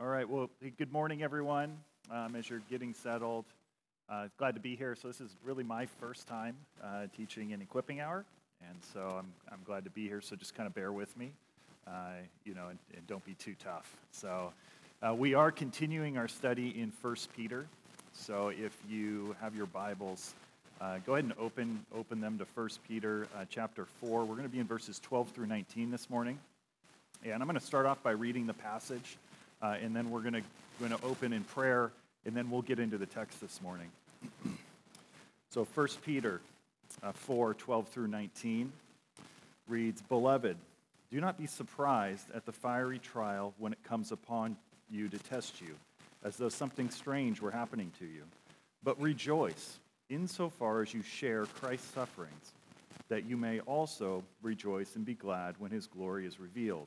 All 0.00 0.06
right, 0.06 0.26
well, 0.26 0.48
good 0.78 0.90
morning, 0.94 1.22
everyone. 1.22 1.76
Um, 2.10 2.34
as 2.34 2.48
you're 2.48 2.62
getting 2.70 2.94
settled, 2.94 3.44
uh, 4.08 4.28
glad 4.38 4.54
to 4.54 4.60
be 4.60 4.74
here. 4.74 4.96
So, 4.96 5.08
this 5.08 5.20
is 5.20 5.36
really 5.44 5.62
my 5.62 5.84
first 5.84 6.26
time 6.26 6.56
uh, 6.82 7.08
teaching 7.14 7.52
an 7.52 7.60
equipping 7.60 8.00
hour, 8.00 8.24
and 8.66 8.78
so 8.94 9.16
I'm, 9.18 9.30
I'm 9.52 9.58
glad 9.66 9.84
to 9.84 9.90
be 9.90 10.08
here. 10.08 10.22
So, 10.22 10.36
just 10.36 10.54
kind 10.54 10.66
of 10.66 10.74
bear 10.74 10.90
with 10.90 11.14
me, 11.18 11.32
uh, 11.86 12.12
you 12.46 12.54
know, 12.54 12.68
and, 12.68 12.78
and, 12.96 13.06
don't 13.08 13.22
be 13.26 13.34
too 13.34 13.54
tough. 13.62 13.94
So, 14.10 14.54
uh, 15.06 15.12
we 15.12 15.34
are 15.34 15.52
continuing 15.52 16.16
our 16.16 16.28
study 16.28 16.80
in 16.80 16.90
First 16.90 17.30
Peter. 17.36 17.66
So, 18.14 18.48
if 18.48 18.74
you 18.88 19.36
have 19.38 19.54
your 19.54 19.66
Bibles, 19.66 20.32
uh, 20.80 20.96
go 21.04 21.12
ahead 21.12 21.24
and 21.24 21.34
open, 21.38 21.84
open 21.94 22.22
them 22.22 22.38
to 22.38 22.46
First 22.46 22.80
Peter 22.88 23.28
uh, 23.36 23.44
chapter 23.50 23.84
4. 24.00 24.20
We're 24.20 24.34
going 24.34 24.48
to 24.48 24.48
be 24.48 24.60
in 24.60 24.66
verses 24.66 24.98
12 25.00 25.28
through 25.32 25.48
19 25.48 25.90
this 25.90 26.08
morning. 26.08 26.38
And 27.22 27.34
I'm 27.34 27.46
going 27.46 27.60
to 27.60 27.66
start 27.66 27.84
off 27.84 28.02
by 28.02 28.12
reading 28.12 28.46
the 28.46 28.54
passage 28.54 29.18
uh, 29.62 29.76
and 29.80 29.94
then 29.94 30.10
we're 30.10 30.22
going 30.22 30.42
to 30.42 31.04
open 31.04 31.32
in 31.32 31.44
prayer, 31.44 31.90
and 32.24 32.36
then 32.36 32.50
we'll 32.50 32.62
get 32.62 32.78
into 32.78 32.98
the 32.98 33.06
text 33.06 33.40
this 33.40 33.60
morning. 33.62 33.88
so 35.50 35.64
1 35.74 35.88
Peter 36.04 36.40
uh, 37.02 37.12
4, 37.12 37.54
12 37.54 37.88
through 37.88 38.08
19 38.08 38.72
reads, 39.68 40.02
Beloved, 40.02 40.56
do 41.10 41.20
not 41.20 41.38
be 41.38 41.46
surprised 41.46 42.26
at 42.34 42.46
the 42.46 42.52
fiery 42.52 42.98
trial 42.98 43.54
when 43.58 43.72
it 43.72 43.82
comes 43.84 44.12
upon 44.12 44.56
you 44.90 45.08
to 45.08 45.18
test 45.18 45.60
you, 45.60 45.74
as 46.24 46.36
though 46.36 46.48
something 46.48 46.90
strange 46.90 47.40
were 47.40 47.50
happening 47.50 47.90
to 47.98 48.04
you. 48.04 48.22
But 48.82 49.00
rejoice 49.00 49.78
insofar 50.08 50.82
as 50.82 50.92
you 50.92 51.02
share 51.02 51.46
Christ's 51.46 51.92
sufferings, 51.94 52.52
that 53.08 53.24
you 53.24 53.36
may 53.36 53.60
also 53.60 54.22
rejoice 54.42 54.96
and 54.96 55.04
be 55.04 55.14
glad 55.14 55.54
when 55.58 55.70
his 55.70 55.86
glory 55.86 56.26
is 56.26 56.40
revealed. 56.40 56.86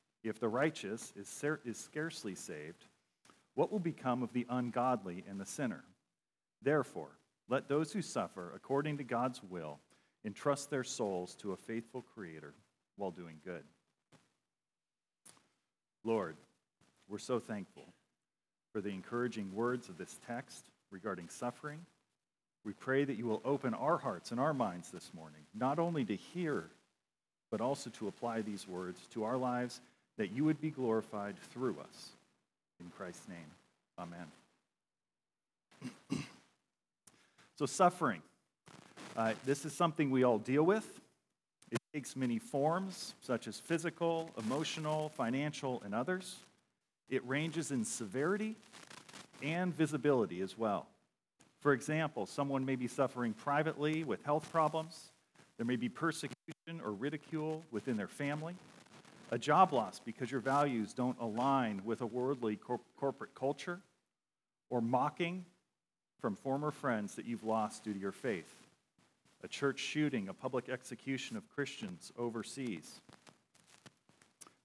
if 0.23 0.39
the 0.39 0.47
righteous 0.47 1.13
is, 1.15 1.43
is 1.65 1.77
scarcely 1.77 2.35
saved, 2.35 2.85
what 3.55 3.71
will 3.71 3.79
become 3.79 4.23
of 4.23 4.33
the 4.33 4.45
ungodly 4.49 5.23
and 5.29 5.39
the 5.39 5.45
sinner? 5.45 5.83
Therefore, 6.61 7.17
let 7.49 7.67
those 7.67 7.91
who 7.91 8.01
suffer 8.01 8.51
according 8.55 8.97
to 8.97 9.03
God's 9.03 9.41
will 9.43 9.79
entrust 10.23 10.69
their 10.69 10.83
souls 10.83 11.35
to 11.35 11.51
a 11.51 11.57
faithful 11.57 12.05
Creator 12.13 12.53
while 12.97 13.11
doing 13.11 13.37
good. 13.43 13.63
Lord, 16.03 16.35
we're 17.09 17.17
so 17.17 17.39
thankful 17.39 17.85
for 18.71 18.81
the 18.81 18.89
encouraging 18.89 19.53
words 19.53 19.89
of 19.89 19.97
this 19.97 20.19
text 20.27 20.65
regarding 20.91 21.29
suffering. 21.29 21.79
We 22.63 22.73
pray 22.73 23.03
that 23.03 23.17
you 23.17 23.25
will 23.25 23.41
open 23.43 23.73
our 23.73 23.97
hearts 23.97 24.31
and 24.31 24.39
our 24.39 24.53
minds 24.53 24.91
this 24.91 25.11
morning, 25.13 25.41
not 25.53 25.79
only 25.79 26.05
to 26.05 26.15
hear 26.15 26.69
but 27.51 27.61
also 27.61 27.89
to 27.89 28.07
apply 28.07 28.41
these 28.41 28.67
words 28.67 29.01
to 29.11 29.25
our 29.25 29.37
lives 29.37 29.81
that 30.21 30.31
you 30.31 30.43
would 30.43 30.61
be 30.61 30.69
glorified 30.69 31.33
through 31.51 31.75
us. 31.79 32.09
In 32.79 32.91
Christ's 32.95 33.27
name, 33.27 33.37
amen. 33.97 34.27
so, 37.57 37.65
suffering. 37.65 38.21
Uh, 39.17 39.33
this 39.47 39.65
is 39.65 39.73
something 39.73 40.11
we 40.11 40.23
all 40.23 40.37
deal 40.37 40.61
with. 40.61 40.85
It 41.71 41.79
takes 41.91 42.15
many 42.15 42.37
forms, 42.37 43.15
such 43.21 43.47
as 43.47 43.59
physical, 43.59 44.29
emotional, 44.37 45.09
financial, 45.09 45.81
and 45.83 45.95
others. 45.95 46.35
It 47.09 47.27
ranges 47.27 47.71
in 47.71 47.83
severity 47.83 48.57
and 49.41 49.75
visibility 49.75 50.41
as 50.41 50.55
well. 50.55 50.85
For 51.61 51.73
example, 51.73 52.27
someone 52.27 52.63
may 52.63 52.75
be 52.75 52.87
suffering 52.87 53.33
privately 53.33 54.03
with 54.03 54.23
health 54.23 54.51
problems. 54.51 55.09
There 55.57 55.65
may 55.65 55.77
be 55.77 55.89
persecution 55.89 56.79
or 56.83 56.91
ridicule 56.91 57.63
within 57.71 57.97
their 57.97 58.07
family, 58.07 58.53
a 59.31 59.39
job 59.39 59.71
loss 59.71 59.99
because 60.03 60.29
your 60.29 60.41
values 60.41 60.93
don't 60.93 61.17
align 61.19 61.81
with 61.85 62.01
a 62.01 62.05
worldly 62.05 62.57
corporate 62.57 63.33
culture, 63.33 63.79
or 64.69 64.81
mocking 64.81 65.45
from 66.19 66.35
former 66.35 66.69
friends 66.69 67.15
that 67.15 67.25
you've 67.25 67.43
lost 67.43 67.83
due 67.83 67.93
to 67.93 67.99
your 67.99 68.11
faith, 68.11 68.53
a 69.43 69.47
church 69.47 69.79
shooting, 69.79 70.29
a 70.29 70.33
public 70.33 70.69
execution 70.69 71.35
of 71.35 71.49
Christians 71.49 72.11
overseas, 72.17 73.01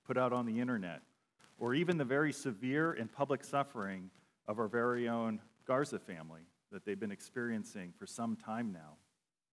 put 0.07 0.19
out 0.19 0.33
on 0.33 0.47
the 0.47 0.61
internet, 0.61 1.01
or 1.59 1.75
even 1.75 1.97
the 1.97 2.05
very 2.05 2.33
severe 2.33 2.93
and 2.93 3.11
public 3.11 3.43
suffering 3.43 4.11
of 4.47 4.59
our 4.59 4.69
very 4.69 5.09
own 5.09 5.41
Garza 5.67 5.99
family 5.99 6.43
that 6.71 6.85
they've 6.85 7.01
been 7.01 7.13
experiencing 7.13 7.93
for 7.99 8.07
some 8.07 8.37
time 8.37 8.73
now, 8.73 8.97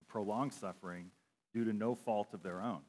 prolonged 0.08 0.54
suffering 0.54 1.10
due 1.54 1.64
to 1.64 1.74
no 1.74 1.96
fault 1.96 2.34
of 2.34 2.44
their 2.44 2.62
own. 2.62 2.82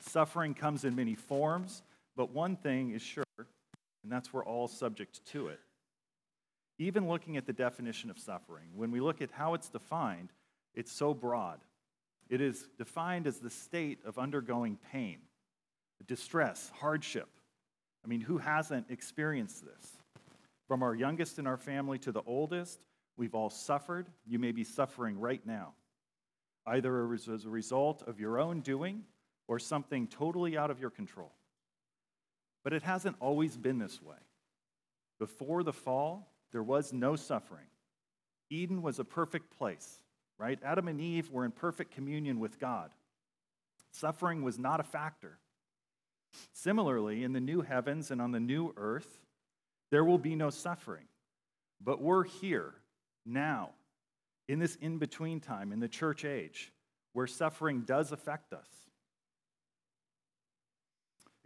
Suffering 0.00 0.54
comes 0.54 0.84
in 0.84 0.94
many 0.94 1.14
forms, 1.14 1.82
but 2.16 2.32
one 2.32 2.56
thing 2.56 2.92
is 2.92 3.02
sure, 3.02 3.24
and 3.38 4.10
that's 4.10 4.32
we're 4.32 4.44
all 4.44 4.68
subject 4.68 5.24
to 5.26 5.48
it. 5.48 5.60
Even 6.78 7.08
looking 7.08 7.36
at 7.36 7.46
the 7.46 7.52
definition 7.52 8.08
of 8.10 8.18
suffering, 8.18 8.68
when 8.74 8.90
we 8.90 9.00
look 9.00 9.20
at 9.20 9.30
how 9.30 9.54
it's 9.54 9.68
defined, 9.68 10.30
it's 10.74 10.92
so 10.92 11.12
broad. 11.12 11.58
It 12.28 12.40
is 12.40 12.68
defined 12.78 13.26
as 13.26 13.38
the 13.38 13.50
state 13.50 13.98
of 14.04 14.18
undergoing 14.18 14.78
pain, 14.92 15.18
distress, 16.06 16.70
hardship. 16.78 17.28
I 18.04 18.08
mean, 18.08 18.20
who 18.20 18.38
hasn't 18.38 18.86
experienced 18.90 19.64
this? 19.64 19.98
From 20.68 20.82
our 20.82 20.94
youngest 20.94 21.38
in 21.38 21.46
our 21.46 21.56
family 21.56 21.98
to 22.00 22.12
the 22.12 22.22
oldest, 22.26 22.78
we've 23.16 23.34
all 23.34 23.50
suffered. 23.50 24.06
You 24.26 24.38
may 24.38 24.52
be 24.52 24.64
suffering 24.64 25.18
right 25.18 25.44
now 25.44 25.74
either 26.68 27.12
as 27.14 27.44
a 27.44 27.48
result 27.48 28.02
of 28.06 28.20
your 28.20 28.38
own 28.38 28.60
doing 28.60 29.02
or 29.48 29.58
something 29.58 30.06
totally 30.06 30.56
out 30.56 30.70
of 30.70 30.80
your 30.80 30.90
control. 30.90 31.32
But 32.62 32.72
it 32.74 32.82
hasn't 32.82 33.16
always 33.18 33.56
been 33.56 33.78
this 33.78 34.00
way. 34.00 34.16
Before 35.18 35.62
the 35.62 35.72
fall, 35.72 36.30
there 36.52 36.62
was 36.62 36.92
no 36.92 37.16
suffering. 37.16 37.66
Eden 38.50 38.82
was 38.82 38.98
a 38.98 39.04
perfect 39.04 39.56
place, 39.56 40.02
right? 40.38 40.58
Adam 40.62 40.86
and 40.86 41.00
Eve 41.00 41.30
were 41.30 41.44
in 41.44 41.50
perfect 41.50 41.92
communion 41.92 42.38
with 42.38 42.60
God. 42.60 42.90
Suffering 43.90 44.42
was 44.42 44.58
not 44.58 44.80
a 44.80 44.84
factor. 44.84 45.38
Similarly, 46.52 47.24
in 47.24 47.32
the 47.32 47.40
new 47.40 47.62
heavens 47.62 48.10
and 48.10 48.20
on 48.20 48.32
the 48.32 48.40
new 48.40 48.72
earth, 48.76 49.18
there 49.90 50.04
will 50.04 50.18
be 50.18 50.36
no 50.36 50.50
suffering. 50.50 51.06
But 51.80 52.00
we're 52.00 52.24
here 52.24 52.74
now 53.24 53.70
in 54.46 54.58
this 54.58 54.76
in 54.76 54.98
between 54.98 55.40
time, 55.40 55.72
in 55.72 55.80
the 55.80 55.88
church 55.88 56.24
age, 56.24 56.72
where 57.12 57.26
suffering 57.26 57.82
does 57.82 58.12
affect 58.12 58.52
us. 58.52 58.68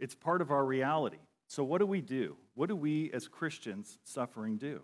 It's 0.03 0.15
part 0.15 0.41
of 0.41 0.51
our 0.51 0.65
reality. 0.65 1.19
So, 1.47 1.63
what 1.63 1.77
do 1.77 1.85
we 1.85 2.01
do? 2.01 2.35
What 2.55 2.67
do 2.67 2.75
we 2.75 3.09
as 3.13 3.29
Christians 3.29 3.99
suffering 4.03 4.57
do? 4.57 4.81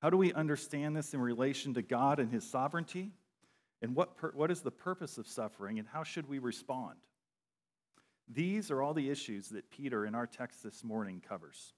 How 0.00 0.10
do 0.10 0.16
we 0.16 0.32
understand 0.32 0.96
this 0.96 1.14
in 1.14 1.20
relation 1.20 1.74
to 1.74 1.82
God 1.82 2.18
and 2.18 2.28
His 2.28 2.42
sovereignty? 2.42 3.12
And 3.82 3.94
what, 3.94 4.16
per, 4.16 4.32
what 4.34 4.50
is 4.50 4.62
the 4.62 4.72
purpose 4.72 5.16
of 5.16 5.28
suffering, 5.28 5.78
and 5.78 5.86
how 5.86 6.02
should 6.02 6.28
we 6.28 6.40
respond? 6.40 6.96
These 8.28 8.72
are 8.72 8.82
all 8.82 8.94
the 8.94 9.10
issues 9.10 9.50
that 9.50 9.70
Peter 9.70 10.06
in 10.06 10.16
our 10.16 10.26
text 10.26 10.64
this 10.64 10.82
morning 10.82 11.22
covers. 11.28 11.72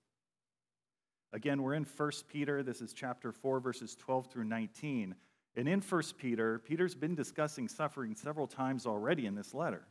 Again, 1.34 1.60
we're 1.62 1.74
in 1.74 1.84
1 1.84 2.10
Peter. 2.32 2.62
This 2.62 2.80
is 2.80 2.94
chapter 2.94 3.30
4, 3.30 3.60
verses 3.60 3.94
12 3.94 4.28
through 4.28 4.44
19. 4.44 5.14
And 5.56 5.68
in 5.68 5.82
1 5.82 6.02
Peter, 6.16 6.60
Peter's 6.60 6.94
been 6.94 7.14
discussing 7.14 7.68
suffering 7.68 8.14
several 8.14 8.46
times 8.46 8.86
already 8.86 9.26
in 9.26 9.34
this 9.34 9.52
letter. 9.52 9.86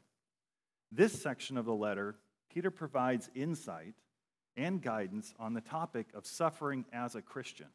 This 0.91 1.21
section 1.21 1.55
of 1.59 1.65
the 1.65 1.75
letter, 1.75 2.15
Peter 2.53 2.69
provides 2.69 3.29
insight 3.33 3.95
and 4.55 4.81
guidance 4.81 5.33
on 5.39 5.53
the 5.53 5.61
topic 5.61 6.07
of 6.13 6.25
suffering 6.25 6.85
as 6.93 7.15
a 7.15 7.21
Christian. 7.21 7.67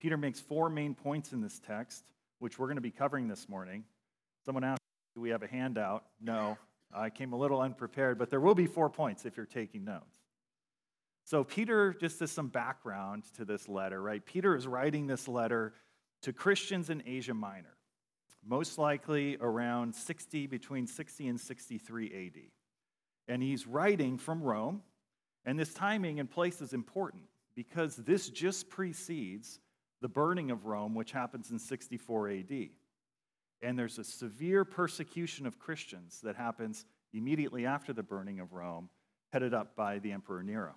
Peter 0.00 0.16
makes 0.16 0.40
four 0.40 0.68
main 0.68 0.94
points 0.94 1.32
in 1.32 1.40
this 1.40 1.60
text, 1.60 2.04
which 2.40 2.58
we're 2.58 2.66
going 2.66 2.76
to 2.76 2.82
be 2.82 2.90
covering 2.90 3.28
this 3.28 3.48
morning. 3.48 3.84
Someone 4.44 4.64
asked, 4.64 4.80
Do 5.14 5.20
we 5.20 5.30
have 5.30 5.42
a 5.42 5.46
handout? 5.46 6.04
No, 6.20 6.58
I 6.92 7.10
came 7.10 7.32
a 7.32 7.36
little 7.36 7.60
unprepared, 7.60 8.18
but 8.18 8.30
there 8.30 8.40
will 8.40 8.54
be 8.54 8.66
four 8.66 8.90
points 8.90 9.24
if 9.24 9.36
you're 9.36 9.46
taking 9.46 9.84
notes. 9.84 10.18
So, 11.24 11.42
Peter, 11.42 11.92
just 11.92 12.20
as 12.22 12.30
some 12.30 12.48
background 12.48 13.24
to 13.36 13.44
this 13.44 13.68
letter, 13.68 14.00
right? 14.00 14.24
Peter 14.24 14.54
is 14.54 14.66
writing 14.66 15.06
this 15.06 15.26
letter 15.26 15.74
to 16.22 16.32
Christians 16.32 16.90
in 16.90 17.02
Asia 17.06 17.34
Minor, 17.34 17.76
most 18.44 18.78
likely 18.78 19.36
around 19.40 19.94
60, 19.94 20.46
between 20.46 20.86
60 20.86 21.28
and 21.28 21.40
63 21.40 22.06
AD. 22.26 22.55
And 23.28 23.42
he's 23.42 23.66
writing 23.66 24.18
from 24.18 24.42
Rome, 24.42 24.82
And 25.44 25.58
this 25.58 25.74
timing 25.74 26.20
and 26.20 26.30
place 26.30 26.60
is 26.60 26.72
important 26.72 27.24
because 27.54 27.96
this 27.96 28.28
just 28.28 28.68
precedes 28.68 29.60
the 30.00 30.08
burning 30.08 30.50
of 30.50 30.66
Rome, 30.66 30.94
which 30.94 31.12
happens 31.12 31.50
in 31.50 31.58
64 31.58 32.28
AD. 32.28 32.68
And 33.62 33.78
there's 33.78 33.98
a 33.98 34.04
severe 34.04 34.64
persecution 34.64 35.46
of 35.46 35.58
Christians 35.58 36.20
that 36.22 36.36
happens 36.36 36.84
immediately 37.12 37.64
after 37.64 37.92
the 37.92 38.02
burning 38.02 38.40
of 38.40 38.52
Rome, 38.52 38.90
headed 39.32 39.54
up 39.54 39.74
by 39.74 39.98
the 39.98 40.12
Emperor 40.12 40.42
Nero. 40.42 40.74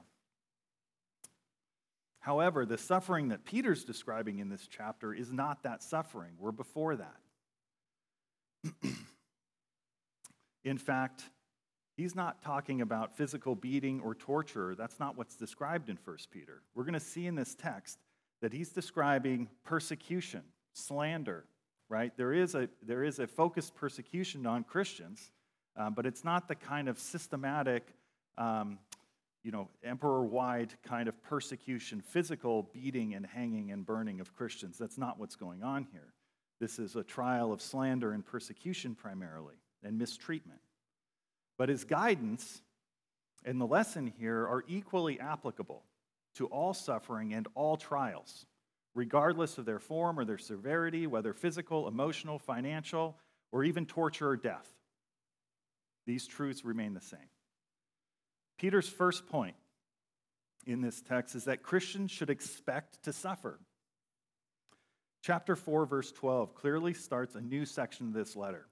However, 2.19 2.66
the 2.66 2.78
suffering 2.78 3.30
that 3.30 3.46
Peter's 3.46 3.84
describing 3.84 4.40
in 4.40 4.50
this 4.50 4.68
chapter 4.68 5.13
is 5.13 5.31
not 5.31 5.63
that 5.63 5.81
suffering. 5.81 6.34
We're 6.38 6.51
before 6.51 6.98
that. 6.98 7.16
in 10.63 10.78
fact, 10.78 11.24
he's 12.00 12.16
not 12.16 12.42
talking 12.42 12.81
about 12.81 13.16
physical 13.18 13.56
beating 13.56 14.00
or 14.01 14.16
torture. 14.16 14.74
That's 14.75 15.00
not 15.00 15.18
what's 15.18 15.36
described 15.36 15.90
in 15.90 15.98
1 16.04 16.18
Peter. 16.31 16.62
We're 16.74 16.84
going 16.84 16.94
to 16.94 17.00
see 17.00 17.28
in 17.28 17.36
this 17.36 17.56
text 17.56 18.00
that 18.42 18.54
he's 18.54 18.69
describing 18.69 19.50
persecution, 19.66 20.44
slander, 20.74 21.44
right? 21.90 22.16
There 22.16 22.31
is 22.31 22.56
a, 22.56 22.69
there 22.81 23.04
is 23.04 23.19
a 23.19 23.28
focused 23.28 23.75
persecution 23.75 24.46
on 24.46 24.63
Christians, 24.63 25.31
um, 25.75 25.94
but 25.94 26.06
it's 26.06 26.24
not 26.24 26.48
the 26.48 26.56
kind 26.56 26.88
of 26.88 26.98
systematic 26.98 27.84
um, 28.38 28.80
you 29.44 29.51
know, 29.51 29.69
emperor 29.84 30.24
wide 30.24 30.74
kind 30.84 31.10
of 31.10 31.22
persecution, 31.24 32.01
physical 32.01 32.69
beating 32.74 33.13
and 33.13 33.25
hanging 33.25 33.72
and 33.72 33.86
burning 33.86 34.19
of 34.19 34.34
Christians. 34.34 34.78
That's 34.78 34.98
not 34.98 35.19
what's 35.19 35.36
going 35.36 35.63
on 35.63 35.88
here. 35.92 36.13
This 36.60 36.80
is 36.80 36.96
a 36.96 37.04
trial 37.04 37.51
of 37.51 37.62
slander 37.62 38.13
and 38.13 38.25
persecution 38.25 38.96
primarily, 38.96 39.56
and 39.84 39.98
mistreatment. 39.98 40.60
But 41.60 41.68
his 41.68 41.84
guidance 41.84 42.62
and 43.44 43.60
the 43.60 43.68
lesson 43.68 44.08
here 44.08 44.48
are 44.48 44.64
equally 44.70 45.20
applicable 45.20 45.84
to 46.36 46.46
all 46.48 46.74
suffering 46.74 47.34
and 47.34 47.50
all 47.54 47.76
trials, 47.76 48.46
regardless 48.96 49.58
of 49.58 49.66
their 49.66 49.78
form 49.78 50.18
or 50.18 50.24
their 50.24 50.38
severity, 50.38 51.06
whether 51.06 51.34
physical, 51.34 51.90
emotional, 51.90 52.40
financial, 52.40 53.18
or 53.52 53.66
even 53.66 53.86
torture 53.86 54.30
or 54.30 54.38
death. 54.38 54.68
These 56.08 56.28
truths 56.28 56.64
remain 56.64 56.94
the 56.94 57.02
same. 57.02 57.20
Peter's 58.58 58.88
first 58.88 59.28
point 59.28 59.56
in 60.66 60.80
this 60.80 61.02
text 61.02 61.36
is 61.36 61.44
that 61.44 61.62
Christians 61.62 62.10
should 62.10 62.30
expect 62.30 63.04
to 63.04 63.12
suffer. 63.12 63.60
Chapter 65.24 65.58
4, 65.58 65.86
verse 65.86 66.14
12 66.14 66.56
clearly 66.56 66.94
starts 66.94 67.36
a 67.36 67.42
new 67.42 67.66
section 67.66 68.08
of 68.08 68.14
this 68.14 68.38
letter. 68.38 68.69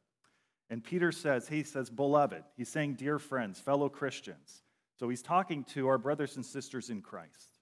And 0.69 0.83
Peter 0.83 1.11
says, 1.11 1.47
he 1.47 1.63
says, 1.63 1.89
beloved. 1.89 2.43
He's 2.55 2.69
saying, 2.69 2.95
dear 2.95 3.19
friends, 3.19 3.59
fellow 3.59 3.89
Christians. 3.89 4.63
So 4.99 5.07
he's 5.07 5.21
talking 5.21 5.63
to 5.75 5.87
our 5.87 5.97
brothers 5.97 6.35
and 6.35 6.45
sisters 6.45 6.89
in 6.89 7.01
Christ. 7.01 7.59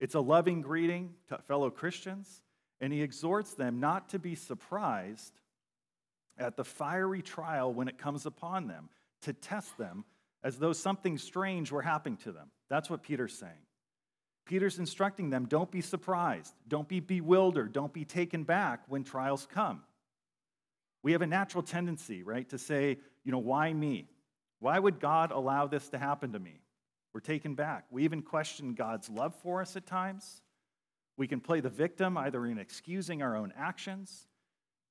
It's 0.00 0.14
a 0.14 0.20
loving 0.20 0.60
greeting 0.60 1.14
to 1.28 1.38
fellow 1.38 1.70
Christians, 1.70 2.42
and 2.80 2.92
he 2.92 3.02
exhorts 3.02 3.54
them 3.54 3.80
not 3.80 4.10
to 4.10 4.18
be 4.18 4.34
surprised 4.34 5.32
at 6.38 6.56
the 6.56 6.64
fiery 6.64 7.22
trial 7.22 7.72
when 7.72 7.88
it 7.88 7.96
comes 7.96 8.26
upon 8.26 8.66
them, 8.66 8.90
to 9.22 9.32
test 9.32 9.78
them 9.78 10.04
as 10.44 10.58
though 10.58 10.74
something 10.74 11.16
strange 11.16 11.72
were 11.72 11.82
happening 11.82 12.18
to 12.18 12.32
them. 12.32 12.50
That's 12.68 12.90
what 12.90 13.02
Peter's 13.02 13.38
saying. 13.38 13.52
Peter's 14.44 14.78
instructing 14.78 15.30
them 15.30 15.46
don't 15.46 15.70
be 15.70 15.80
surprised, 15.80 16.54
don't 16.68 16.88
be 16.88 17.00
bewildered, 17.00 17.72
don't 17.72 17.92
be 17.92 18.04
taken 18.04 18.44
back 18.44 18.82
when 18.88 19.02
trials 19.02 19.48
come. 19.52 19.82
We 21.06 21.12
have 21.12 21.22
a 21.22 21.26
natural 21.28 21.62
tendency, 21.62 22.24
right, 22.24 22.48
to 22.48 22.58
say, 22.58 22.98
you 23.22 23.30
know, 23.30 23.38
why 23.38 23.72
me? 23.72 24.08
Why 24.58 24.76
would 24.76 24.98
God 24.98 25.30
allow 25.30 25.68
this 25.68 25.88
to 25.90 25.98
happen 25.98 26.32
to 26.32 26.40
me? 26.40 26.58
We're 27.14 27.20
taken 27.20 27.54
back. 27.54 27.84
We 27.92 28.02
even 28.02 28.22
question 28.22 28.74
God's 28.74 29.08
love 29.08 29.32
for 29.36 29.60
us 29.60 29.76
at 29.76 29.86
times. 29.86 30.42
We 31.16 31.28
can 31.28 31.38
play 31.38 31.60
the 31.60 31.68
victim 31.68 32.18
either 32.18 32.44
in 32.44 32.58
excusing 32.58 33.22
our 33.22 33.36
own 33.36 33.52
actions 33.56 34.26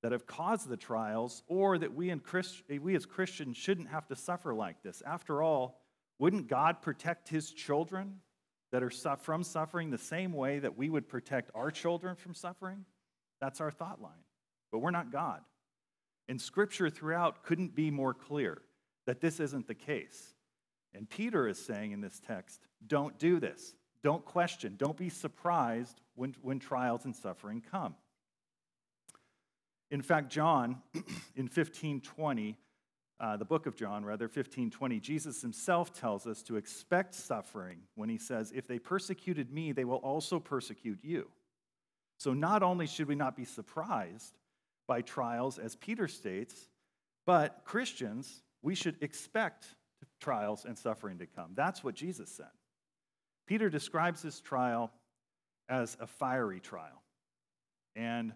that 0.04 0.14
have 0.14 0.26
caused 0.26 0.70
the 0.70 0.78
trials, 0.78 1.44
or 1.50 1.78
that 1.80 1.94
we, 1.94 2.10
in 2.10 2.22
Christ, 2.22 2.64
we 2.70 2.96
as 2.96 3.06
Christians 3.06 3.58
shouldn't 3.58 3.90
have 3.90 4.08
to 4.08 4.16
suffer 4.16 4.54
like 4.54 4.84
this. 4.84 5.04
After 5.06 5.42
all, 5.42 5.82
wouldn't 6.18 6.48
God 6.48 6.82
protect 6.82 7.28
his 7.28 7.52
children 7.52 8.22
that 8.72 8.84
are 8.84 9.18
from 9.18 9.44
suffering 9.44 9.90
the 9.90 9.98
same 9.98 10.32
way 10.32 10.60
that 10.60 10.78
we 10.78 10.90
would 10.90 11.10
protect 11.10 11.52
our 11.54 11.72
children 11.72 12.16
from 12.16 12.36
suffering? 12.36 12.86
That's 13.42 13.60
our 13.60 13.70
thought 13.70 14.02
line. 14.02 14.24
But 14.72 14.80
we're 14.80 14.92
not 14.92 15.12
God. 15.12 15.42
And 16.28 16.42
scripture 16.42 16.90
throughout 16.90 17.44
couldn't 17.44 17.76
be 17.76 17.92
more 17.92 18.14
clear 18.14 18.62
that 19.06 19.22
this 19.22 19.40
isn't 19.40 19.68
the 19.68 19.76
case. 19.76 20.34
And 20.94 21.10
Peter 21.10 21.48
is 21.48 21.64
saying 21.64 21.92
in 21.92 22.02
this 22.02 22.20
text 22.26 22.62
don't 22.88 23.18
do 23.20 23.40
this. 23.40 23.76
Don't 24.04 24.24
question. 24.24 24.76
Don't 24.78 24.98
be 24.98 25.10
surprised 25.10 26.00
when, 26.16 26.36
when 26.42 26.60
trials 26.60 27.06
and 27.06 27.16
suffering 27.16 27.64
come. 27.72 27.96
In 29.92 30.02
fact, 30.02 30.32
John, 30.32 30.82
in 31.36 31.46
1520, 31.46 32.58
uh, 33.20 33.38
the 33.38 33.46
book 33.46 33.66
of 33.66 33.76
John, 33.76 34.04
rather, 34.04 34.26
1520, 34.26 35.00
Jesus 35.00 35.42
himself 35.42 35.94
tells 35.94 36.28
us 36.28 36.44
to 36.44 36.58
expect 36.58 37.16
suffering 37.16 37.80
when 37.96 38.10
he 38.10 38.18
says, 38.18 38.52
If 38.54 38.68
they 38.68 38.78
persecuted 38.78 39.52
me, 39.52 39.72
they 39.72 39.86
will 39.86 39.98
also 39.98 40.40
persecute 40.40 41.00
you. 41.02 41.30
So 42.18 42.34
not 42.34 42.62
only 42.62 42.88
should 42.88 43.08
we 43.08 43.16
not 43.16 43.36
be 43.36 43.46
surprised 43.46 44.34
by 44.88 45.02
trials, 45.02 45.58
as 45.58 45.76
Peter 45.76 46.08
states, 46.08 46.70
but 47.26 47.62
Christians, 47.66 48.44
we 48.62 48.76
should 48.76 48.98
expect 49.02 49.68
trials 50.20 50.66
and 50.66 50.78
suffering 50.78 51.18
to 51.20 51.26
come. 51.26 51.52
That's 51.56 51.84
what 51.84 51.96
Jesus 51.96 52.30
said. 52.30 52.52
Peter 53.48 53.70
describes 53.70 54.22
this 54.22 54.42
trial 54.42 54.92
as 55.70 55.98
a 56.00 56.08
fiery 56.08 56.60
trial. 56.60 57.02
And 57.96 58.34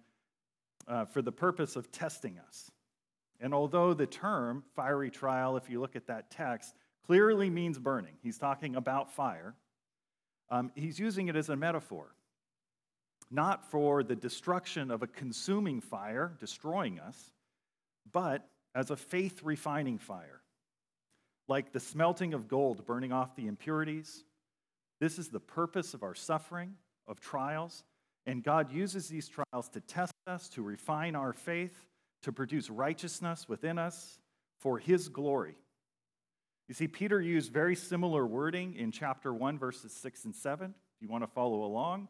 uh, 0.87 1.05
for 1.05 1.21
the 1.21 1.31
purpose 1.31 1.75
of 1.75 1.91
testing 1.91 2.39
us. 2.47 2.71
And 3.39 3.53
although 3.53 3.93
the 3.93 4.07
term 4.07 4.63
fiery 4.75 5.09
trial, 5.09 5.55
if 5.55 5.69
you 5.69 5.79
look 5.79 5.95
at 5.95 6.07
that 6.07 6.31
text, 6.31 6.75
clearly 7.05 7.49
means 7.49 7.79
burning, 7.79 8.15
he's 8.21 8.37
talking 8.37 8.75
about 8.75 9.11
fire, 9.11 9.55
um, 10.49 10.71
he's 10.75 10.99
using 10.99 11.27
it 11.27 11.35
as 11.35 11.49
a 11.49 11.55
metaphor, 11.55 12.15
not 13.31 13.69
for 13.69 14.03
the 14.03 14.15
destruction 14.15 14.91
of 14.91 15.03
a 15.03 15.07
consuming 15.07 15.81
fire, 15.81 16.35
destroying 16.39 16.99
us, 16.99 17.31
but 18.11 18.47
as 18.73 18.89
a 18.89 18.95
faith 18.95 19.41
refining 19.43 19.97
fire. 19.97 20.41
Like 21.47 21.71
the 21.71 21.79
smelting 21.79 22.33
of 22.33 22.47
gold 22.47 22.85
burning 22.85 23.11
off 23.11 23.35
the 23.35 23.47
impurities. 23.47 24.23
This 24.99 25.17
is 25.17 25.29
the 25.29 25.39
purpose 25.39 25.93
of 25.93 26.03
our 26.03 26.15
suffering, 26.15 26.75
of 27.07 27.19
trials, 27.19 27.83
and 28.25 28.43
God 28.43 28.71
uses 28.71 29.07
these 29.07 29.27
trials 29.27 29.69
to 29.69 29.81
test 29.81 30.13
us, 30.27 30.49
to 30.49 30.61
refine 30.61 31.15
our 31.15 31.33
faith, 31.33 31.87
to 32.23 32.31
produce 32.31 32.69
righteousness 32.69 33.47
within 33.47 33.79
us 33.79 34.19
for 34.59 34.77
His 34.77 35.09
glory. 35.09 35.55
You 36.67 36.75
see, 36.75 36.87
Peter 36.87 37.19
used 37.19 37.51
very 37.51 37.75
similar 37.75 38.27
wording 38.27 38.75
in 38.75 38.91
chapter 38.91 39.33
1, 39.33 39.57
verses 39.57 39.91
6 39.93 40.25
and 40.25 40.35
7. 40.35 40.69
If 40.69 41.01
you 41.01 41.07
want 41.07 41.23
to 41.23 41.29
follow 41.31 41.63
along, 41.63 42.09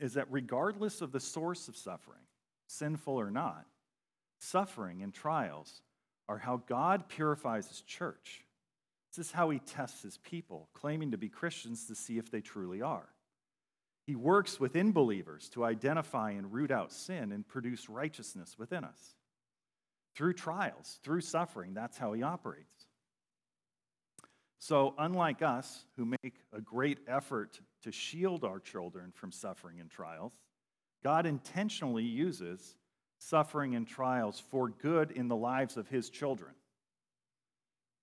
is 0.00 0.14
that 0.14 0.26
regardless 0.30 1.00
of 1.00 1.12
the 1.12 1.20
source 1.20 1.68
of 1.68 1.76
suffering, 1.76 2.24
sinful 2.66 3.14
or 3.14 3.30
not, 3.30 3.66
suffering 4.38 5.02
and 5.02 5.12
trials 5.12 5.82
are 6.28 6.38
how 6.38 6.62
God 6.66 7.08
purifies 7.08 7.68
his 7.68 7.82
church. 7.82 8.44
This 9.10 9.26
is 9.26 9.32
how 9.32 9.50
he 9.50 9.58
tests 9.58 10.02
his 10.02 10.18
people, 10.18 10.68
claiming 10.72 11.10
to 11.10 11.18
be 11.18 11.28
Christians 11.28 11.86
to 11.86 11.94
see 11.94 12.18
if 12.18 12.30
they 12.30 12.40
truly 12.40 12.80
are. 12.80 13.08
He 14.06 14.14
works 14.14 14.58
within 14.58 14.92
believers 14.92 15.48
to 15.50 15.64
identify 15.64 16.30
and 16.30 16.52
root 16.52 16.70
out 16.70 16.92
sin 16.92 17.32
and 17.32 17.46
produce 17.46 17.88
righteousness 17.88 18.56
within 18.58 18.84
us. 18.84 19.16
Through 20.14 20.34
trials, 20.34 20.98
through 21.02 21.20
suffering, 21.20 21.74
that's 21.74 21.98
how 21.98 22.12
he 22.12 22.22
operates. 22.22 22.79
So, 24.60 24.94
unlike 24.98 25.40
us, 25.40 25.86
who 25.96 26.04
make 26.04 26.34
a 26.52 26.60
great 26.60 26.98
effort 27.08 27.58
to 27.82 27.90
shield 27.90 28.44
our 28.44 28.60
children 28.60 29.10
from 29.14 29.32
suffering 29.32 29.80
and 29.80 29.90
trials, 29.90 30.34
God 31.02 31.24
intentionally 31.24 32.04
uses 32.04 32.76
suffering 33.18 33.74
and 33.74 33.88
trials 33.88 34.38
for 34.38 34.68
good 34.68 35.12
in 35.12 35.28
the 35.28 35.36
lives 35.36 35.78
of 35.78 35.88
his 35.88 36.10
children. 36.10 36.52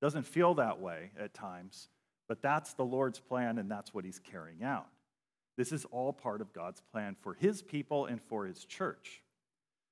Doesn't 0.01 0.25
feel 0.25 0.55
that 0.55 0.79
way 0.79 1.11
at 1.19 1.35
times, 1.35 1.89
but 2.27 2.41
that's 2.41 2.73
the 2.73 2.85
Lord's 2.85 3.19
plan 3.19 3.59
and 3.59 3.69
that's 3.69 3.93
what 3.93 4.03
he's 4.03 4.19
carrying 4.19 4.63
out. 4.63 4.87
This 5.57 5.71
is 5.71 5.85
all 5.85 6.11
part 6.11 6.41
of 6.41 6.53
God's 6.53 6.81
plan 6.91 7.15
for 7.19 7.35
his 7.35 7.61
people 7.61 8.07
and 8.07 8.19
for 8.19 8.47
his 8.47 8.65
church. 8.65 9.21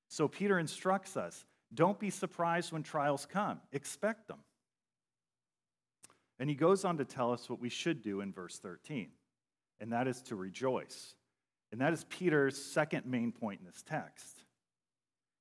So 0.09 0.27
Peter 0.27 0.57
instructs 0.57 1.15
us 1.15 1.45
don't 1.73 1.99
be 1.99 2.09
surprised 2.09 2.71
when 2.71 2.83
trials 2.83 3.25
come, 3.25 3.59
expect 3.71 4.27
them. 4.27 4.39
And 6.39 6.49
he 6.49 6.55
goes 6.55 6.83
on 6.83 6.97
to 6.97 7.05
tell 7.05 7.31
us 7.31 7.49
what 7.49 7.61
we 7.61 7.69
should 7.69 8.01
do 8.01 8.21
in 8.21 8.33
verse 8.33 8.57
13, 8.59 9.09
and 9.79 9.93
that 9.93 10.07
is 10.07 10.21
to 10.23 10.35
rejoice. 10.35 11.15
And 11.71 11.81
that 11.81 11.93
is 11.93 12.05
Peter's 12.05 12.61
second 12.61 13.05
main 13.05 13.31
point 13.31 13.59
in 13.61 13.65
this 13.65 13.83
text. 13.83 14.43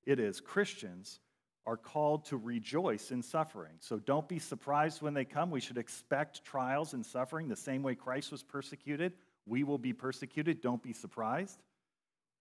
It 0.06 0.20
is 0.20 0.40
Christians 0.40 1.20
are 1.66 1.76
called 1.76 2.26
to 2.26 2.36
rejoice 2.36 3.10
in 3.10 3.22
suffering. 3.22 3.72
So 3.80 3.98
don't 3.98 4.28
be 4.28 4.38
surprised 4.38 5.00
when 5.00 5.14
they 5.14 5.24
come. 5.24 5.50
We 5.50 5.60
should 5.60 5.78
expect 5.78 6.44
trials 6.44 6.92
and 6.92 7.04
suffering 7.04 7.48
the 7.48 7.56
same 7.56 7.82
way 7.82 7.94
Christ 7.94 8.30
was 8.30 8.42
persecuted. 8.42 9.14
We 9.46 9.64
will 9.64 9.78
be 9.78 9.92
persecuted. 9.92 10.60
Don't 10.60 10.82
be 10.82 10.92
surprised. 10.92 11.58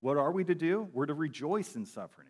What 0.01 0.17
are 0.17 0.31
we 0.31 0.43
to 0.43 0.55
do? 0.55 0.89
We're 0.91 1.05
to 1.05 1.13
rejoice 1.13 1.75
in 1.75 1.85
suffering. 1.85 2.27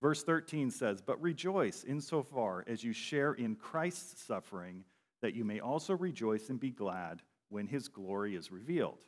Verse 0.00 0.22
13 0.22 0.70
says, 0.70 1.02
But 1.02 1.20
rejoice 1.20 1.84
insofar 1.84 2.64
as 2.66 2.82
you 2.82 2.92
share 2.92 3.34
in 3.34 3.56
Christ's 3.56 4.22
suffering, 4.22 4.84
that 5.22 5.34
you 5.34 5.44
may 5.44 5.60
also 5.60 5.94
rejoice 5.94 6.48
and 6.48 6.60
be 6.60 6.70
glad 6.70 7.22
when 7.48 7.66
his 7.66 7.88
glory 7.88 8.34
is 8.34 8.50
revealed. 8.50 8.98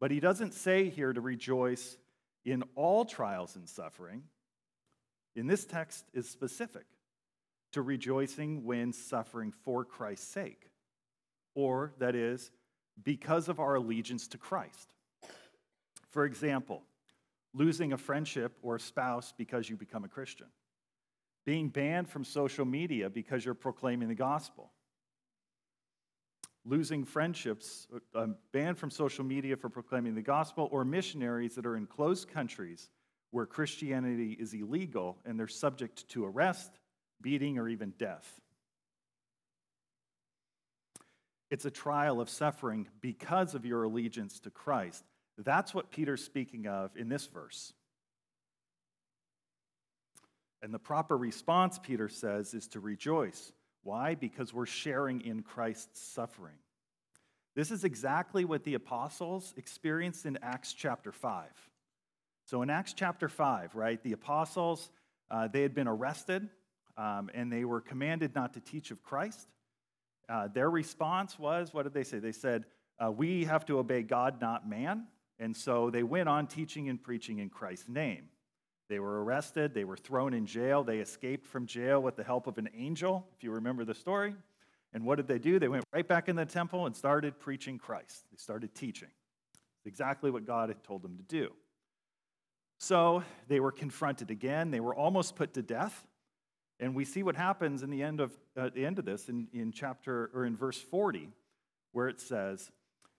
But 0.00 0.10
he 0.10 0.20
doesn't 0.20 0.54
say 0.54 0.88
here 0.88 1.12
to 1.12 1.20
rejoice 1.20 1.96
in 2.44 2.64
all 2.74 3.04
trials 3.04 3.56
and 3.56 3.68
suffering 3.68 4.22
in 5.36 5.46
this 5.46 5.64
text 5.64 6.04
is 6.12 6.28
specific 6.28 6.86
to 7.72 7.82
rejoicing 7.82 8.64
when 8.64 8.92
suffering 8.92 9.52
for 9.64 9.84
Christ's 9.84 10.28
sake, 10.28 10.70
or 11.54 11.92
that 11.98 12.14
is, 12.14 12.50
because 13.02 13.48
of 13.48 13.60
our 13.60 13.76
allegiance 13.76 14.26
to 14.28 14.38
Christ. 14.38 14.94
For 16.10 16.24
example, 16.24 16.82
losing 17.54 17.92
a 17.92 17.98
friendship 17.98 18.58
or 18.62 18.78
spouse 18.78 19.32
because 19.36 19.70
you 19.70 19.76
become 19.76 20.04
a 20.04 20.08
Christian, 20.08 20.48
being 21.46 21.68
banned 21.68 22.08
from 22.08 22.24
social 22.24 22.64
media 22.64 23.08
because 23.08 23.44
you're 23.44 23.54
proclaiming 23.54 24.08
the 24.08 24.14
gospel, 24.14 24.72
losing 26.64 27.04
friendships, 27.04 27.88
uh, 28.14 28.26
banned 28.52 28.78
from 28.78 28.90
social 28.90 29.24
media 29.24 29.56
for 29.56 29.68
proclaiming 29.68 30.14
the 30.14 30.22
gospel, 30.22 30.68
or 30.70 30.84
missionaries 30.84 31.54
that 31.54 31.66
are 31.66 31.76
in 31.76 31.86
closed 31.86 32.28
countries 32.28 32.88
where 33.30 33.46
Christianity 33.46 34.36
is 34.38 34.52
illegal 34.52 35.18
and 35.24 35.38
they're 35.38 35.48
subject 35.48 36.08
to 36.10 36.24
arrest, 36.24 36.70
beating, 37.22 37.58
or 37.58 37.68
even 37.68 37.94
death. 37.98 38.40
It's 41.50 41.64
a 41.64 41.70
trial 41.70 42.20
of 42.20 42.28
suffering 42.28 42.88
because 43.00 43.54
of 43.54 43.64
your 43.64 43.84
allegiance 43.84 44.38
to 44.40 44.50
Christ. 44.50 45.04
That's 45.38 45.74
what 45.74 45.90
Peter's 45.90 46.24
speaking 46.24 46.66
of 46.66 46.96
in 46.96 47.08
this 47.08 47.26
verse. 47.26 47.72
And 50.62 50.74
the 50.74 50.78
proper 50.78 51.16
response, 51.16 51.78
Peter 51.78 52.08
says, 52.08 52.52
is 52.54 52.68
to 52.68 52.80
rejoice. 52.80 53.52
Why? 53.82 54.14
Because 54.14 54.52
we're 54.52 54.66
sharing 54.66 55.20
in 55.22 55.42
Christ's 55.42 56.00
suffering. 56.00 56.56
This 57.54 57.70
is 57.70 57.84
exactly 57.84 58.44
what 58.44 58.64
the 58.64 58.74
apostles 58.74 59.52
experienced 59.56 60.26
in 60.26 60.38
Acts 60.42 60.72
chapter 60.72 61.12
5. 61.12 61.48
So 62.46 62.62
in 62.62 62.70
Acts 62.70 62.94
chapter 62.94 63.28
5, 63.28 63.74
right, 63.74 64.02
the 64.02 64.12
apostles, 64.12 64.90
uh, 65.30 65.48
they 65.48 65.62
had 65.62 65.74
been 65.74 65.88
arrested 65.88 66.48
um, 66.96 67.30
and 67.34 67.52
they 67.52 67.64
were 67.64 67.80
commanded 67.80 68.34
not 68.34 68.54
to 68.54 68.60
teach 68.60 68.90
of 68.90 69.02
Christ. 69.02 69.46
Uh, 70.28 70.48
their 70.48 70.70
response 70.70 71.38
was, 71.38 71.74
what 71.74 71.82
did 71.82 71.94
they 71.94 72.02
say? 72.02 72.18
They 72.18 72.32
said, 72.32 72.64
uh, 73.04 73.10
We 73.10 73.44
have 73.44 73.66
to 73.66 73.78
obey 73.78 74.02
God, 74.02 74.40
not 74.40 74.68
man. 74.68 75.06
And 75.38 75.56
so 75.56 75.90
they 75.90 76.02
went 76.02 76.28
on 76.28 76.46
teaching 76.46 76.88
and 76.88 77.02
preaching 77.02 77.38
in 77.38 77.50
Christ's 77.50 77.88
name. 77.88 78.29
They 78.90 78.98
were 78.98 79.22
arrested, 79.22 79.72
they 79.72 79.84
were 79.84 79.96
thrown 79.96 80.34
in 80.34 80.46
jail, 80.46 80.82
they 80.82 80.98
escaped 80.98 81.46
from 81.46 81.64
jail 81.64 82.02
with 82.02 82.16
the 82.16 82.24
help 82.24 82.48
of 82.48 82.58
an 82.58 82.68
angel, 82.76 83.24
if 83.36 83.44
you 83.44 83.52
remember 83.52 83.84
the 83.84 83.94
story. 83.94 84.34
And 84.92 85.04
what 85.04 85.14
did 85.14 85.28
they 85.28 85.38
do? 85.38 85.60
They 85.60 85.68
went 85.68 85.84
right 85.94 86.06
back 86.06 86.28
in 86.28 86.34
the 86.34 86.44
temple 86.44 86.86
and 86.86 86.96
started 86.96 87.38
preaching 87.38 87.78
Christ. 87.78 88.24
They 88.32 88.36
started 88.36 88.74
teaching. 88.74 89.10
Exactly 89.84 90.32
what 90.32 90.44
God 90.44 90.70
had 90.70 90.82
told 90.82 91.02
them 91.02 91.16
to 91.18 91.22
do. 91.22 91.52
So 92.78 93.22
they 93.46 93.60
were 93.60 93.70
confronted 93.70 94.32
again. 94.32 94.72
They 94.72 94.80
were 94.80 94.94
almost 94.94 95.36
put 95.36 95.54
to 95.54 95.62
death. 95.62 96.04
And 96.80 96.92
we 96.92 97.04
see 97.04 97.22
what 97.22 97.36
happens 97.36 97.84
in 97.84 97.90
the 97.90 98.02
end 98.02 98.18
of, 98.18 98.32
uh, 98.56 98.70
the 98.74 98.84
end 98.84 98.98
of 98.98 99.04
this 99.04 99.28
in, 99.28 99.46
in 99.52 99.70
chapter 99.70 100.32
or 100.34 100.46
in 100.46 100.56
verse 100.56 100.80
40, 100.80 101.28
where 101.92 102.08
it 102.08 102.20
says, 102.20 102.72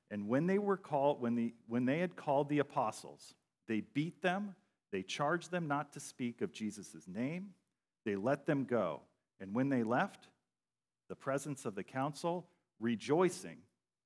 And 0.10 0.28
when 0.28 0.48
they 0.48 0.58
were 0.58 0.75
called, 0.75 1.22
when, 1.22 1.36
the, 1.36 1.54
when 1.70 1.86
they 1.86 2.00
had 2.00 2.18
called 2.18 2.50
the 2.50 2.60
apostles, 2.60 3.36
they 3.70 3.80
beat 3.80 4.22
them, 4.22 4.56
they 4.92 5.04
charged 5.04 5.52
them 5.52 5.68
not 5.68 5.94
to 5.94 6.00
speak 6.00 6.42
of 6.42 6.52
Jesus' 6.52 7.08
name, 7.08 7.50
they 8.06 8.16
let 8.16 8.46
them 8.46 8.66
go. 8.66 9.02
And 9.40 9.54
when 9.54 9.70
they 9.70 9.84
left 9.84 10.28
the 11.10 11.16
presence 11.16 11.66
of 11.66 11.76
the 11.76 11.84
council, 11.84 12.48
rejoicing 12.80 13.58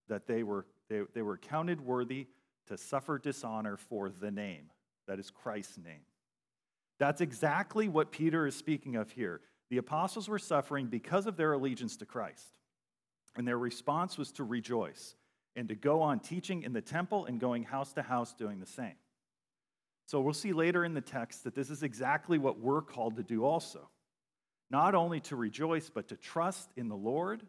that 0.08 0.28
they 0.28 0.44
were, 0.44 0.66
they, 0.90 1.02
they 1.14 1.22
were 1.22 1.38
counted 1.38 1.82
worthy 1.82 2.28
to 2.68 2.78
suffer 2.78 3.18
dishonor 3.18 3.78
for 3.78 4.10
the 4.10 4.32
name. 4.32 4.70
That 5.08 5.20
is 5.20 5.30
Christ's 5.30 5.78
name. 5.78 6.02
That's 7.00 7.22
exactly 7.22 7.90
what 7.90 8.12
Peter 8.12 8.48
is 8.48 8.56
speaking 8.56 8.96
of 8.96 9.12
here. 9.12 9.42
The 9.70 9.78
apostles 9.78 10.30
were 10.30 10.40
suffering 10.40 10.88
because 10.88 11.26
of 11.26 11.38
their 11.38 11.54
allegiance 11.54 11.98
to 11.98 12.06
Christ, 12.06 12.60
and 13.36 13.48
their 13.48 13.58
response 13.58 14.18
was 14.18 14.32
to 14.34 14.44
rejoice 14.44 15.16
and 15.56 15.68
to 15.70 15.76
go 15.76 16.02
on 16.02 16.20
teaching 16.20 16.64
in 16.64 16.74
the 16.74 16.82
temple 16.82 17.26
and 17.26 17.40
going 17.40 17.64
house 17.64 17.94
to 17.94 18.02
house 18.02 18.34
doing 18.34 18.60
the 18.60 18.66
same. 18.66 18.96
So 20.06 20.22
we'll 20.22 20.34
see 20.34 20.54
later 20.54 20.86
in 20.86 20.94
the 20.94 21.02
text 21.02 21.44
that 21.44 21.56
this 21.56 21.70
is 21.70 21.82
exactly 21.82 22.38
what 22.38 22.60
we're 22.60 22.82
called 22.82 23.16
to 23.18 23.24
do 23.24 23.44
also. 23.44 23.90
Not 24.70 24.96
only 24.96 25.20
to 25.22 25.36
rejoice, 25.36 25.90
but 25.90 26.08
to 26.10 26.16
trust 26.16 26.70
in 26.76 26.90
the 26.90 26.96
Lord 26.96 27.44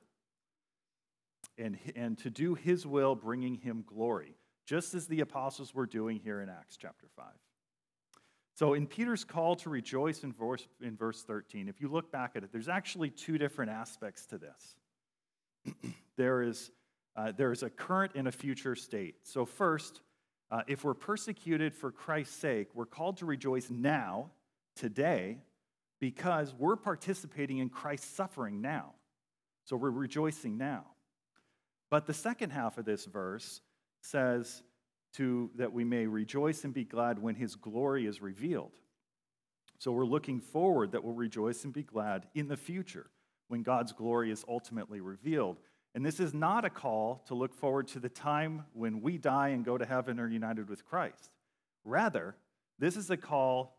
and, 1.58 1.78
and 1.94 2.18
to 2.18 2.30
do 2.30 2.54
his 2.54 2.86
will, 2.86 3.14
bringing 3.14 3.56
him 3.56 3.84
glory, 3.86 4.36
just 4.66 4.94
as 4.94 5.06
the 5.06 5.20
apostles 5.20 5.74
were 5.74 5.86
doing 5.86 6.18
here 6.22 6.40
in 6.40 6.48
Acts 6.48 6.76
chapter 6.76 7.06
5. 7.16 7.26
So, 8.54 8.72
in 8.72 8.86
Peter's 8.86 9.24
call 9.24 9.54
to 9.56 9.70
rejoice 9.70 10.24
in 10.24 10.32
verse, 10.32 10.66
in 10.80 10.96
verse 10.96 11.22
13, 11.22 11.68
if 11.68 11.80
you 11.80 11.88
look 11.88 12.10
back 12.10 12.32
at 12.36 12.42
it, 12.42 12.52
there's 12.52 12.68
actually 12.68 13.10
two 13.10 13.36
different 13.36 13.70
aspects 13.70 14.24
to 14.26 14.38
this. 14.38 15.74
there, 16.16 16.42
is, 16.42 16.70
uh, 17.16 17.32
there 17.36 17.52
is 17.52 17.62
a 17.62 17.68
current 17.68 18.12
and 18.14 18.26
a 18.28 18.32
future 18.32 18.74
state. 18.74 19.16
So, 19.24 19.44
first, 19.44 20.00
uh, 20.50 20.62
if 20.66 20.84
we're 20.84 20.94
persecuted 20.94 21.74
for 21.74 21.90
Christ's 21.90 22.36
sake, 22.36 22.68
we're 22.74 22.86
called 22.86 23.18
to 23.18 23.26
rejoice 23.26 23.70
now, 23.70 24.30
today, 24.74 25.38
because 26.00 26.54
we're 26.54 26.76
participating 26.76 27.58
in 27.58 27.68
Christ's 27.68 28.14
suffering 28.14 28.60
now. 28.60 28.92
So, 29.64 29.76
we're 29.76 29.90
rejoicing 29.90 30.56
now. 30.58 30.84
But 31.90 32.06
the 32.06 32.14
second 32.14 32.50
half 32.50 32.78
of 32.78 32.84
this 32.84 33.04
verse 33.04 33.60
says, 34.00 34.62
to 35.16 35.50
that 35.56 35.72
we 35.72 35.82
may 35.82 36.06
rejoice 36.06 36.64
and 36.64 36.74
be 36.74 36.84
glad 36.84 37.20
when 37.20 37.34
his 37.34 37.56
glory 37.56 38.06
is 38.06 38.20
revealed. 38.20 38.72
So 39.78 39.90
we're 39.92 40.04
looking 40.04 40.40
forward 40.40 40.92
that 40.92 41.02
we'll 41.04 41.14
rejoice 41.14 41.64
and 41.64 41.72
be 41.72 41.82
glad 41.82 42.26
in 42.34 42.48
the 42.48 42.56
future 42.56 43.06
when 43.48 43.62
God's 43.62 43.92
glory 43.92 44.30
is 44.30 44.44
ultimately 44.46 45.00
revealed. 45.00 45.58
And 45.96 46.04
this 46.04 46.20
is 46.20 46.34
not 46.34 46.66
a 46.66 46.70
call 46.70 47.22
to 47.26 47.34
look 47.34 47.54
forward 47.54 47.88
to 47.88 47.98
the 47.98 48.10
time 48.10 48.66
when 48.74 49.00
we 49.00 49.16
die 49.16 49.48
and 49.48 49.64
go 49.64 49.78
to 49.78 49.86
heaven 49.86 50.20
or 50.20 50.28
united 50.28 50.68
with 50.68 50.84
Christ. 50.84 51.30
Rather, 51.86 52.36
this 52.78 52.98
is 52.98 53.08
a 53.08 53.16
call 53.16 53.78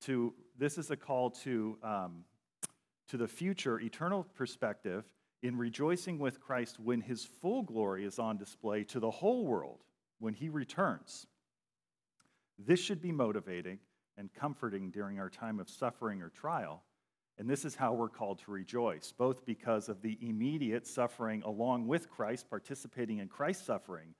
to 0.00 0.34
this 0.58 0.76
is 0.76 0.90
a 0.90 0.96
call 0.96 1.30
to 1.30 1.78
um, 1.84 2.24
to 3.10 3.16
the 3.16 3.28
future 3.28 3.78
eternal 3.78 4.24
perspective 4.34 5.04
in 5.44 5.56
rejoicing 5.56 6.18
with 6.18 6.40
Christ 6.40 6.80
when 6.80 7.00
his 7.00 7.24
full 7.24 7.62
glory 7.62 8.04
is 8.04 8.18
on 8.18 8.38
display 8.38 8.82
to 8.84 8.98
the 8.98 9.12
whole 9.12 9.46
world 9.46 9.84
when 10.18 10.34
he 10.34 10.48
returns. 10.48 11.28
This 12.58 12.80
should 12.80 13.00
be 13.00 13.12
motivating 13.12 13.78
and 14.18 14.34
comforting 14.34 14.90
during 14.90 15.20
our 15.20 15.30
time 15.30 15.60
of 15.60 15.70
suffering 15.70 16.22
or 16.22 16.28
trial. 16.28 16.82
And 17.42 17.50
this 17.50 17.64
is 17.64 17.74
how 17.74 17.92
we're 17.92 18.08
called 18.08 18.38
to 18.44 18.52
rejoice, 18.52 19.12
both 19.18 19.44
because 19.44 19.88
of 19.88 20.00
the 20.00 20.16
immediate 20.20 20.86
suffering 20.86 21.42
along 21.42 21.88
with 21.88 22.08
Christ, 22.08 22.48
participating 22.48 23.18
in 23.18 23.26
Christ's 23.26 23.66
suffering, 23.66 24.14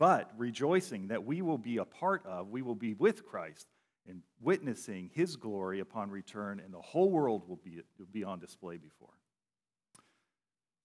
but 0.00 0.32
rejoicing 0.36 1.06
that 1.06 1.24
we 1.24 1.42
will 1.42 1.58
be 1.58 1.76
a 1.76 1.84
part 1.84 2.26
of, 2.26 2.48
we 2.48 2.62
will 2.62 2.74
be 2.74 2.92
with 2.92 3.24
Christ 3.24 3.68
and 4.08 4.22
witnessing 4.40 5.12
his 5.14 5.36
glory 5.36 5.78
upon 5.78 6.10
return, 6.10 6.58
and 6.58 6.74
the 6.74 6.80
whole 6.80 7.08
world 7.08 7.48
will 7.48 7.60
be, 7.62 7.82
will 8.00 8.08
be 8.10 8.24
on 8.24 8.40
display 8.40 8.78
before. 8.78 9.14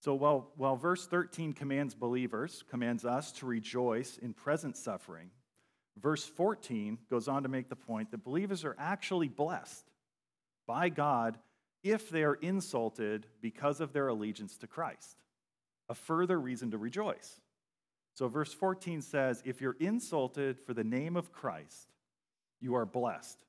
So 0.02 0.14
while, 0.14 0.52
while 0.58 0.76
verse 0.76 1.08
13 1.08 1.52
commands 1.54 1.96
believers, 1.96 2.64
commands 2.70 3.06
us 3.06 3.32
to 3.32 3.48
rejoice 3.48 4.20
in 4.20 4.36
present 4.36 4.78
suffering, 4.78 5.32
verse 6.00 6.26
14 6.26 7.00
goes 7.10 7.28
on 7.28 7.42
to 7.42 7.50
make 7.50 7.70
the 7.70 7.76
point 7.76 8.12
that 8.12 8.24
believers 8.24 8.64
are 8.66 8.76
actually 8.78 9.30
blessed 9.30 9.90
by 10.68 10.90
God 10.90 11.40
if 11.84 12.10
they 12.10 12.24
are 12.24 12.36
insulted 12.36 13.26
because 13.42 13.82
of 13.82 13.94
their 13.94 14.08
allegiance 14.08 14.58
to 14.58 14.68
Christ. 14.68 15.18
A 15.90 15.96
further 15.96 16.40
reason 16.40 16.72
to 16.72 16.78
rejoice. 16.78 17.42
So, 18.14 18.28
verse 18.28 18.54
14 18.54 19.02
says, 19.02 19.42
If 19.46 19.62
you're 19.62 19.78
insulted 19.80 20.60
for 20.60 20.74
the 20.74 20.84
name 20.84 21.16
of 21.16 21.32
Christ, 21.32 21.92
you 22.60 22.76
are 22.76 22.86
blessed, 22.86 23.40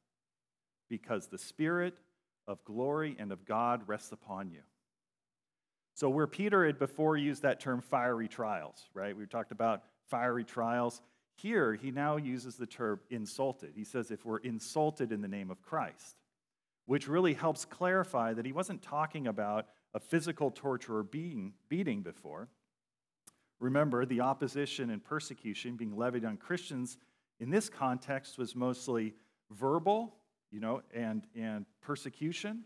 because 0.89 1.27
the 1.27 1.39
Spirit 1.39 1.95
of 2.47 2.65
glory 2.65 3.17
and 3.19 3.33
of 3.33 3.45
God 3.45 3.83
rests 3.87 4.12
upon 4.12 4.51
you. 4.51 4.61
So, 5.95 6.09
where 6.09 6.27
Peter 6.27 6.65
had 6.65 6.79
before 6.79 7.17
used 7.17 7.43
that 7.43 7.61
term 7.61 7.81
fiery 7.81 8.29
trials, 8.29 8.89
right? 8.95 9.17
We 9.17 9.27
talked 9.27 9.53
about 9.53 9.83
fiery 10.09 10.45
trials. 10.45 11.01
Here, 11.37 11.75
he 11.75 11.91
now 11.91 12.17
uses 12.17 12.57
the 12.57 12.67
term 12.67 13.01
insulted. 13.11 13.73
He 13.75 13.85
says, 13.85 14.11
if 14.11 14.25
we're 14.25 14.39
insulted 14.39 15.12
in 15.12 15.23
the 15.23 15.29
name 15.29 15.51
of 15.51 15.62
Christ, 15.62 16.17
which 16.87 17.09
really 17.09 17.35
helps 17.35 17.65
clarify 17.65 18.33
that 18.33 18.45
he 18.45 18.53
wasn't 18.53 18.83
talking 18.83 19.27
about 19.27 19.67
a 19.95 20.01
physical 20.01 20.51
torture 20.51 20.99
or 20.99 21.03
beating, 21.03 21.53
beating 21.69 22.03
before. 22.03 22.49
Remember, 23.61 24.05
the 24.05 24.21
opposition 24.21 24.91
and 24.91 25.05
persecution 25.05 25.77
being 25.77 25.97
levied 25.97 26.25
on 26.25 26.37
Christians 26.37 26.99
in 27.39 27.51
this 27.51 27.69
context 27.69 28.39
was 28.39 28.57
mostly 28.57 29.15
verbal, 29.51 30.17
you 30.51 30.61
know, 30.61 30.83
and, 30.93 31.27
and 31.37 31.67
persecution. 31.81 32.65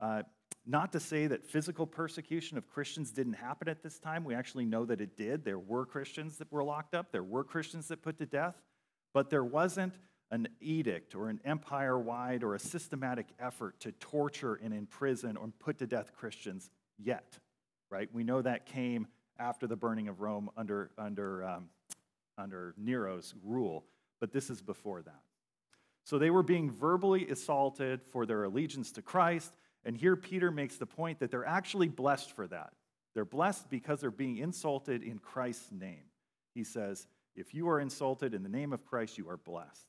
Uh, 0.00 0.22
not 0.66 0.92
to 0.92 1.00
say 1.00 1.26
that 1.26 1.44
physical 1.44 1.86
persecution 1.86 2.58
of 2.58 2.68
Christians 2.68 3.10
didn't 3.10 3.34
happen 3.34 3.68
at 3.68 3.82
this 3.82 3.98
time. 3.98 4.24
We 4.24 4.34
actually 4.34 4.64
know 4.64 4.84
that 4.84 5.00
it 5.00 5.16
did. 5.16 5.44
There 5.44 5.58
were 5.58 5.86
Christians 5.86 6.36
that 6.38 6.50
were 6.52 6.64
locked 6.64 6.94
up, 6.94 7.10
there 7.10 7.22
were 7.22 7.44
Christians 7.44 7.88
that 7.88 8.02
put 8.02 8.18
to 8.18 8.26
death, 8.26 8.56
but 9.14 9.30
there 9.30 9.44
wasn't 9.44 9.94
an 10.30 10.48
edict 10.60 11.14
or 11.14 11.28
an 11.28 11.40
empire 11.44 11.98
wide 11.98 12.42
or 12.42 12.54
a 12.54 12.58
systematic 12.58 13.26
effort 13.38 13.80
to 13.80 13.92
torture 13.92 14.54
and 14.62 14.74
imprison 14.74 15.36
or 15.36 15.48
put 15.58 15.78
to 15.78 15.86
death 15.86 16.12
Christians 16.14 16.70
yet, 16.98 17.38
right? 17.90 18.08
We 18.12 18.24
know 18.24 18.42
that 18.42 18.66
came 18.66 19.06
after 19.38 19.66
the 19.66 19.76
burning 19.76 20.08
of 20.08 20.20
Rome 20.20 20.50
under, 20.56 20.90
under, 20.98 21.44
um, 21.44 21.68
under 22.36 22.74
Nero's 22.76 23.34
rule, 23.42 23.84
but 24.20 24.32
this 24.32 24.50
is 24.50 24.60
before 24.60 25.02
that. 25.02 25.22
So 26.04 26.18
they 26.18 26.30
were 26.30 26.42
being 26.42 26.70
verbally 26.70 27.28
assaulted 27.28 28.02
for 28.02 28.26
their 28.26 28.44
allegiance 28.44 28.92
to 28.92 29.02
Christ. 29.02 29.54
And 29.84 29.96
here 29.96 30.16
Peter 30.16 30.50
makes 30.50 30.76
the 30.76 30.86
point 30.86 31.20
that 31.20 31.30
they're 31.30 31.46
actually 31.46 31.88
blessed 31.88 32.32
for 32.32 32.46
that. 32.48 32.72
They're 33.14 33.24
blessed 33.24 33.68
because 33.70 34.00
they're 34.00 34.10
being 34.10 34.38
insulted 34.38 35.02
in 35.02 35.18
Christ's 35.18 35.72
name. 35.72 36.04
He 36.54 36.64
says, 36.64 37.06
If 37.36 37.54
you 37.54 37.68
are 37.68 37.80
insulted 37.80 38.34
in 38.34 38.42
the 38.42 38.48
name 38.48 38.72
of 38.72 38.84
Christ, 38.84 39.18
you 39.18 39.28
are 39.28 39.36
blessed. 39.36 39.86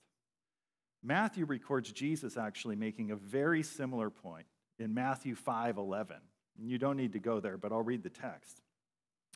Matthew 1.03 1.45
records 1.45 1.91
Jesus 1.91 2.37
actually 2.37 2.75
making 2.75 3.11
a 3.11 3.15
very 3.15 3.63
similar 3.63 4.09
point 4.09 4.45
in 4.77 4.93
Matthew 4.93 5.35
5 5.35 5.77
11. 5.77 6.17
You 6.61 6.77
don't 6.77 6.97
need 6.97 7.13
to 7.13 7.19
go 7.19 7.39
there, 7.39 7.57
but 7.57 7.71
I'll 7.71 7.81
read 7.81 8.03
the 8.03 8.09
text. 8.09 8.61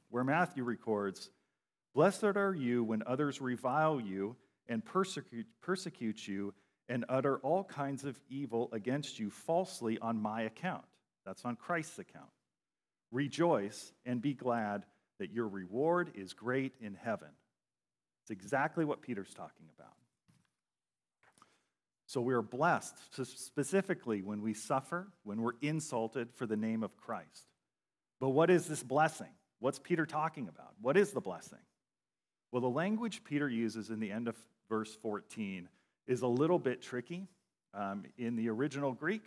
Where 0.09 0.23
Matthew 0.23 0.63
records, 0.63 1.29
Blessed 1.93 2.23
are 2.23 2.55
you 2.55 2.83
when 2.83 3.03
others 3.05 3.39
revile 3.39 4.01
you 4.01 4.35
and 4.67 4.83
persecute, 4.83 5.45
persecute 5.61 6.27
you 6.27 6.53
and 6.89 7.05
utter 7.07 7.37
all 7.37 7.63
kinds 7.63 8.03
of 8.03 8.19
evil 8.29 8.69
against 8.73 9.19
you 9.19 9.29
falsely 9.29 9.99
on 9.99 10.21
my 10.21 10.41
account. 10.41 10.83
That's 11.25 11.45
on 11.45 11.55
Christ's 11.55 11.99
account. 11.99 12.29
Rejoice 13.11 13.93
and 14.05 14.21
be 14.21 14.33
glad 14.33 14.85
that 15.19 15.31
your 15.31 15.47
reward 15.47 16.11
is 16.15 16.33
great 16.33 16.73
in 16.81 16.95
heaven. 16.95 17.29
It's 18.23 18.31
exactly 18.31 18.85
what 18.85 19.01
Peter's 19.01 19.33
talking 19.33 19.67
about. 19.77 19.93
So 22.13 22.21
we 22.21 22.35
are 22.35 22.43
blessed 22.43 22.95
specifically 23.25 24.21
when 24.21 24.43
we 24.43 24.53
suffer, 24.53 25.07
when 25.23 25.41
we're 25.41 25.57
insulted 25.63 26.31
for 26.31 26.45
the 26.45 26.55
name 26.55 26.83
of 26.83 26.95
Christ. 26.95 27.47
But 28.19 28.29
what 28.29 28.51
is 28.51 28.67
this 28.67 28.83
blessing? 28.83 29.31
What's 29.57 29.79
Peter 29.79 30.05
talking 30.05 30.47
about? 30.47 30.73
What 30.79 30.95
is 30.95 31.09
the 31.09 31.21
blessing? 31.21 31.57
Well, 32.51 32.61
the 32.61 32.69
language 32.69 33.23
Peter 33.23 33.49
uses 33.49 33.89
in 33.89 33.99
the 33.99 34.11
end 34.11 34.27
of 34.27 34.37
verse 34.69 34.93
14 35.01 35.67
is 36.05 36.21
a 36.21 36.27
little 36.27 36.59
bit 36.59 36.83
tricky. 36.83 37.29
Um, 37.73 38.03
in 38.19 38.35
the 38.35 38.47
original 38.47 38.91
Greek, 38.91 39.23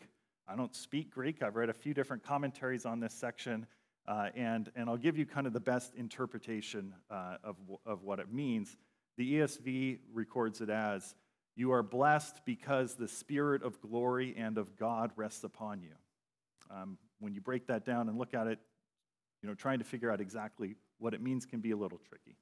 I 0.47 0.55
don't 0.55 0.73
speak 0.73 1.11
Greek. 1.11 1.43
I've 1.43 1.57
read 1.57 1.71
a 1.71 1.75
few 1.75 1.93
different 1.93 2.23
commentaries 2.23 2.87
on 2.87 3.01
this 3.01 3.15
section, 3.15 3.67
uh, 4.07 4.29
and, 4.37 4.71
and 4.77 4.89
I'll 4.89 4.97
give 4.97 5.19
you 5.19 5.27
kind 5.27 5.49
of 5.49 5.53
the 5.53 5.59
best 5.59 5.97
interpretation 5.97 6.95
uh, 7.11 7.39
of, 7.43 7.57
of 7.85 8.05
what 8.05 8.21
it 8.21 8.33
means. 8.33 8.77
The 9.17 9.41
ESV 9.41 9.99
records 10.15 10.61
it 10.61 10.71
as 10.71 11.17
You 11.57 11.73
are 11.73 11.83
blessed 11.83 12.45
because 12.45 12.95
the 12.95 13.09
Spirit 13.09 13.63
of 13.63 13.81
glory 13.81 14.35
and 14.37 14.59
of 14.59 14.77
God 14.77 15.11
rests 15.17 15.43
upon 15.43 15.81
you. 15.81 15.95
Um, 16.71 16.99
when 17.19 17.33
you 17.33 17.41
break 17.41 17.67
that 17.69 17.87
down 17.87 18.11
and 18.11 18.19
look 18.19 18.35
at 18.35 18.47
it, 18.47 18.59
you 19.43 19.49
know, 19.49 19.55
trying 19.55 19.79
to 19.79 19.85
figure 19.85 20.11
out 20.11 20.21
exactly 20.21 20.77
what 20.99 21.15
it 21.15 21.23
means 21.23 21.47
can 21.47 21.61
be 21.61 21.71
a 21.71 21.77
little 21.77 22.01
tricky. 22.09 22.37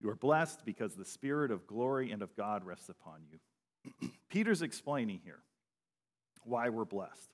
You 0.00 0.10
are 0.10 0.16
blessed 0.16 0.64
because 0.64 0.94
the 0.94 1.04
Spirit 1.04 1.50
of 1.50 1.66
glory 1.66 2.10
and 2.10 2.22
of 2.22 2.34
God 2.36 2.64
rests 2.64 2.88
upon 2.88 3.20
you. 3.30 4.10
Peter's 4.30 4.62
explaining 4.62 5.20
here 5.22 5.40
why 6.44 6.70
we're 6.70 6.84
blessed. 6.84 7.30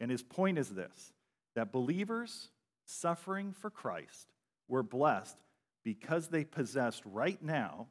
And 0.00 0.10
his 0.10 0.22
point 0.22 0.58
is 0.58 0.70
this 0.70 1.12
that 1.54 1.72
believers 1.72 2.50
suffering 2.84 3.52
for 3.52 3.70
Christ 3.70 4.32
were 4.68 4.82
blessed 4.82 5.36
because 5.84 6.28
they 6.28 6.44
possessed 6.44 7.02
right 7.04 7.42
now 7.42 7.86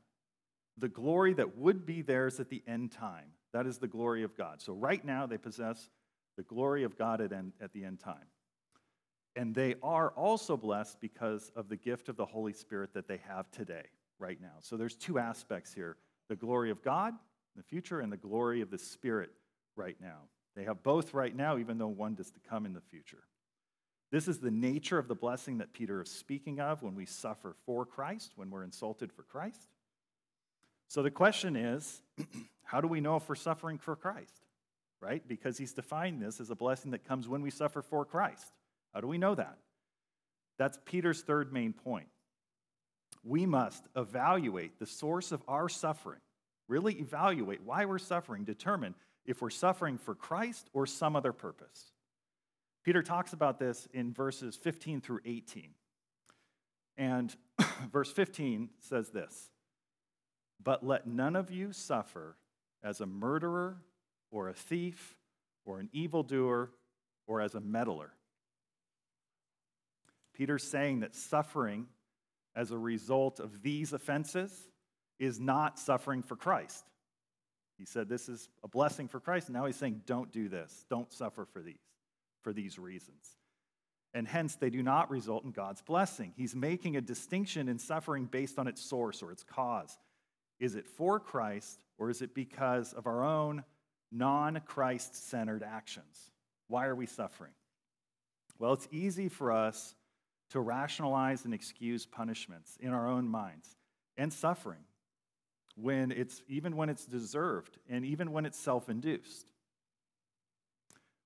the 0.78 0.90
glory 0.90 1.34
that 1.34 1.58
would 1.58 1.86
be 1.86 2.02
theirs 2.02 2.40
at 2.40 2.50
the 2.50 2.64
end 2.68 2.92
time. 2.92 3.32
That 3.54 3.66
is 3.66 3.78
the 3.78 3.88
glory 3.88 4.24
of 4.24 4.36
God. 4.36 4.62
So, 4.62 4.74
right 4.74 5.04
now, 5.04 5.26
they 5.26 5.38
possess 5.38 5.90
the 6.38 6.44
glory 6.44 6.84
of 6.84 6.98
God 6.98 7.22
at, 7.22 7.32
end, 7.32 7.54
at 7.62 7.74
the 7.74 7.86
end 7.86 8.00
time. 8.00 8.28
And 9.36 9.54
they 9.54 9.76
are 9.84 10.12
also 10.12 10.56
blessed 10.56 11.02
because 11.02 11.52
of 11.56 11.68
the 11.68 11.76
gift 11.76 12.10
of 12.10 12.16
the 12.16 12.26
Holy 12.26 12.54
Spirit 12.54 12.94
that 12.94 13.08
they 13.08 13.20
have 13.28 13.52
today 13.52 13.84
right 14.18 14.40
now. 14.42 14.56
So 14.62 14.78
there's 14.78 14.96
two 14.96 15.20
aspects 15.20 15.74
here 15.74 15.98
the 16.30 16.36
glory 16.36 16.72
of 16.72 16.82
God 16.82 17.10
in 17.10 17.58
the 17.58 17.64
future 17.64 18.00
and 18.00 18.12
the 18.12 18.18
glory 18.18 18.62
of 18.62 18.72
the 18.72 18.78
Spirit 18.78 19.30
right 19.76 19.98
now. 20.02 20.22
They 20.56 20.64
have 20.64 20.84
both 20.84 21.14
right 21.14 21.36
now, 21.36 21.58
even 21.58 21.78
though 21.78 21.88
one 21.88 22.16
is 22.20 22.32
to 22.32 22.40
come 22.40 22.66
in 22.66 22.74
the 22.74 22.82
future. 22.82 23.24
This 24.12 24.28
is 24.28 24.40
the 24.40 24.52
nature 24.52 24.98
of 24.98 25.08
the 25.08 25.16
blessing 25.16 25.58
that 25.58 25.74
Peter 25.74 26.02
is 26.02 26.10
speaking 26.10 26.60
of 26.60 26.82
when 26.82 26.96
we 26.96 27.06
suffer 27.06 27.56
for 27.66 27.86
Christ, 27.86 28.34
when 28.38 28.50
we're 28.50 28.64
insulted 28.64 29.12
for 29.12 29.24
Christ. 29.24 29.68
So 30.88 31.04
the 31.04 31.12
question 31.12 31.56
is 31.56 32.02
how 32.64 32.82
do 32.82 32.88
we 32.88 33.02
know 33.02 33.16
if 33.16 33.28
we're 33.28 33.36
suffering 33.36 33.78
for 33.78 33.96
Christ? 33.96 34.42
Right? 35.02 35.28
Because 35.28 35.58
he's 35.58 35.74
defined 35.74 36.22
this 36.22 36.40
as 36.40 36.50
a 36.50 36.56
blessing 36.56 36.92
that 36.92 37.06
comes 37.06 37.28
when 37.28 37.42
we 37.42 37.52
suffer 37.52 37.82
for 37.82 38.06
Christ. 38.06 38.54
How 38.94 39.02
do 39.02 39.08
we 39.08 39.18
know 39.18 39.36
that? 39.36 39.58
That's 40.58 40.80
Peter's 40.86 41.22
third 41.22 41.52
main 41.52 41.74
point 41.74 42.08
we 43.26 43.46
must 43.46 43.88
evaluate 43.96 44.80
the 44.80 44.86
source 44.86 45.32
of 45.32 45.42
our 45.48 45.68
suffering, 45.68 46.20
really 46.68 46.94
evaluate 46.94 47.62
why 47.64 47.86
we're 47.86 47.98
suffering, 47.98 48.44
determine 48.44 48.94
if 49.26 49.42
we're 49.42 49.50
suffering 49.50 49.98
for 49.98 50.14
Christ 50.14 50.70
or 50.74 50.86
some 50.86 51.16
other 51.16 51.34
purpose. 51.34 51.92
Peter 52.84 53.02
talks 53.02 53.34
about 53.34 53.58
this 53.58 53.88
in 53.94 54.14
verses 54.14 54.56
15 54.56 55.02
through 55.02 55.22
18. 55.26 55.72
And 56.98 57.36
verse 57.92 58.12
15 58.12 58.70
says 58.80 59.10
this 59.10 59.50
But 60.64 60.86
let 60.86 61.08
none 61.08 61.36
of 61.36 61.52
you 61.52 61.72
suffer 61.74 62.36
as 62.84 63.02
a 63.02 63.06
murderer 63.06 63.78
or 64.32 64.50
a 64.50 64.54
thief 64.54 65.16
or 65.66 65.80
an 65.80 65.90
evildoer 65.94 66.72
or 67.28 67.42
as 67.42 67.56
a 67.56 67.60
meddler. 67.60 68.12
Peter's 70.34 70.64
saying 70.64 71.00
that 71.00 71.16
suffering 71.16 71.88
as 72.56 72.72
a 72.72 72.78
result 72.78 73.40
of 73.40 73.62
these 73.62 73.94
offenses 73.94 74.70
is 75.20 75.40
not 75.40 75.80
suffering 75.80 76.22
for 76.22 76.36
Christ. 76.36 76.86
He 77.78 77.86
said 77.86 78.08
this 78.08 78.30
is 78.30 78.50
a 78.64 78.68
blessing 78.68 79.08
for 79.08 79.20
Christ. 79.20 79.50
Now 79.50 79.66
he's 79.66 79.76
saying, 79.76 80.02
don't 80.06 80.32
do 80.32 80.48
this. 80.48 80.86
Don't 80.90 81.12
suffer 81.12 81.46
for 81.46 81.62
these, 81.62 81.76
for 82.42 82.54
these 82.54 82.80
reasons. 82.80 83.38
And 84.14 84.28
hence, 84.28 84.56
they 84.56 84.70
do 84.70 84.82
not 84.82 85.10
result 85.10 85.44
in 85.44 85.52
God's 85.52 85.82
blessing. 85.82 86.32
He's 86.38 86.56
making 86.56 86.96
a 86.96 87.02
distinction 87.02 87.68
in 87.68 87.78
suffering 87.78 88.26
based 88.26 88.58
on 88.58 88.68
its 88.68 88.82
source 88.82 89.22
or 89.22 89.32
its 89.32 89.44
cause. 89.44 89.98
Is 90.60 90.76
it 90.76 90.88
for 90.88 91.20
Christ 91.20 91.84
or 91.98 92.10
is 92.10 92.22
it 92.22 92.34
because 92.34 92.94
of 92.94 93.08
our 93.08 93.24
own 93.24 93.64
non 94.12 94.62
Christ 94.66 95.30
centered 95.30 95.64
actions? 95.64 96.32
Why 96.68 96.86
are 96.86 96.96
we 96.96 97.06
suffering? 97.06 97.52
Well, 98.58 98.74
it's 98.74 98.88
easy 98.92 99.30
for 99.30 99.52
us 99.52 99.96
to 100.52 100.60
rationalize 100.60 101.46
and 101.46 101.54
excuse 101.54 102.06
punishments 102.06 102.78
in 102.80 102.92
our 102.92 103.08
own 103.08 103.28
minds 103.28 103.76
and 104.18 104.32
suffering 104.32 104.84
when 105.76 106.12
it's 106.12 106.42
even 106.48 106.76
when 106.76 106.90
it's 106.90 107.06
deserved 107.06 107.78
and 107.90 108.06
even 108.06 108.32
when 108.32 108.46
it's 108.46 108.60
self-induced 108.60 109.46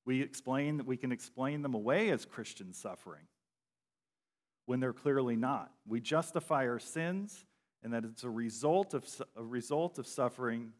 we 0.05 0.21
explain 0.21 0.77
that 0.77 0.87
we 0.87 0.97
can 0.97 1.11
explain 1.11 1.61
them 1.61 1.75
away 1.75 2.09
as 2.09 2.25
christian 2.25 2.73
suffering 2.73 3.27
when 4.65 4.79
they're 4.79 4.93
clearly 4.93 5.35
not 5.35 5.71
we 5.87 5.99
justify 5.99 6.67
our 6.67 6.79
sins 6.79 7.45
and 7.83 7.93
that 7.93 8.03
it's 8.03 8.23
a 8.23 8.29
result 8.29 8.93
of 8.93 9.05
a 9.35 9.43
result 9.43 9.99
of 9.99 10.07
suffering 10.07 10.71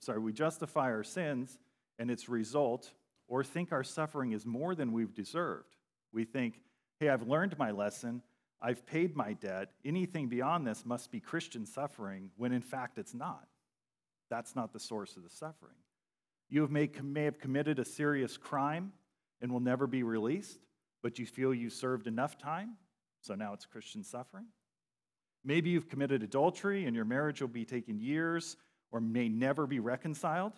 sorry 0.00 0.18
we 0.18 0.32
justify 0.32 0.90
our 0.90 1.04
sins 1.04 1.58
and 1.98 2.10
its 2.10 2.28
result 2.28 2.92
or 3.28 3.44
think 3.44 3.72
our 3.72 3.84
suffering 3.84 4.32
is 4.32 4.44
more 4.44 4.74
than 4.74 4.92
we've 4.92 5.14
deserved 5.14 5.76
we 6.12 6.24
think 6.24 6.60
hey, 6.98 7.08
I've 7.08 7.28
learned 7.28 7.58
my 7.58 7.70
lesson. 7.70 8.22
I've 8.60 8.86
paid 8.86 9.14
my 9.14 9.34
debt. 9.34 9.70
Anything 9.84 10.28
beyond 10.28 10.66
this 10.66 10.86
must 10.86 11.10
be 11.10 11.20
Christian 11.20 11.66
suffering, 11.66 12.30
when 12.36 12.52
in 12.52 12.62
fact 12.62 12.98
it's 12.98 13.14
not. 13.14 13.46
That's 14.30 14.56
not 14.56 14.72
the 14.72 14.80
source 14.80 15.16
of 15.16 15.22
the 15.22 15.30
suffering. 15.30 15.76
You 16.48 16.62
have 16.62 16.70
may, 16.70 16.90
may 17.02 17.24
have 17.24 17.38
committed 17.38 17.78
a 17.78 17.84
serious 17.84 18.36
crime 18.36 18.92
and 19.40 19.52
will 19.52 19.60
never 19.60 19.86
be 19.86 20.02
released, 20.02 20.58
but 21.02 21.18
you 21.18 21.26
feel 21.26 21.52
you 21.52 21.68
served 21.68 22.06
enough 22.06 22.38
time, 22.38 22.76
so 23.20 23.34
now 23.34 23.52
it's 23.52 23.66
Christian 23.66 24.02
suffering. 24.02 24.46
Maybe 25.46 25.70
you've 25.70 25.88
committed 25.88 26.24
adultery 26.24 26.86
and 26.86 26.96
your 26.96 27.04
marriage 27.04 27.40
will 27.40 27.46
be 27.46 27.64
taken 27.64 28.00
years 28.00 28.56
or 28.90 29.00
may 29.00 29.28
never 29.28 29.64
be 29.64 29.78
reconciled, 29.78 30.54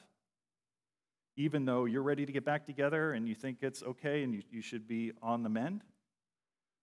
even 1.37 1.67
though 1.67 1.85
you're 1.85 2.03
ready 2.03 2.25
to 2.25 2.33
get 2.33 2.47
back 2.47 2.65
together 2.65 3.13
and 3.13 3.29
you 3.29 3.35
think 3.35 3.59
it's 3.61 3.83
okay 3.83 4.23
and 4.23 4.35
you, 4.35 4.43
you 4.51 4.63
should 4.63 4.89
be 4.89 5.13
on 5.23 5.43
the 5.43 5.51
mend. 5.51 5.83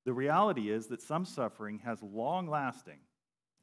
The 0.06 0.14
reality 0.14 0.70
is 0.70 0.86
that 0.88 1.02
some 1.02 1.26
suffering 1.26 1.80
has 1.80 2.04
long 2.04 2.48
lasting 2.48 3.00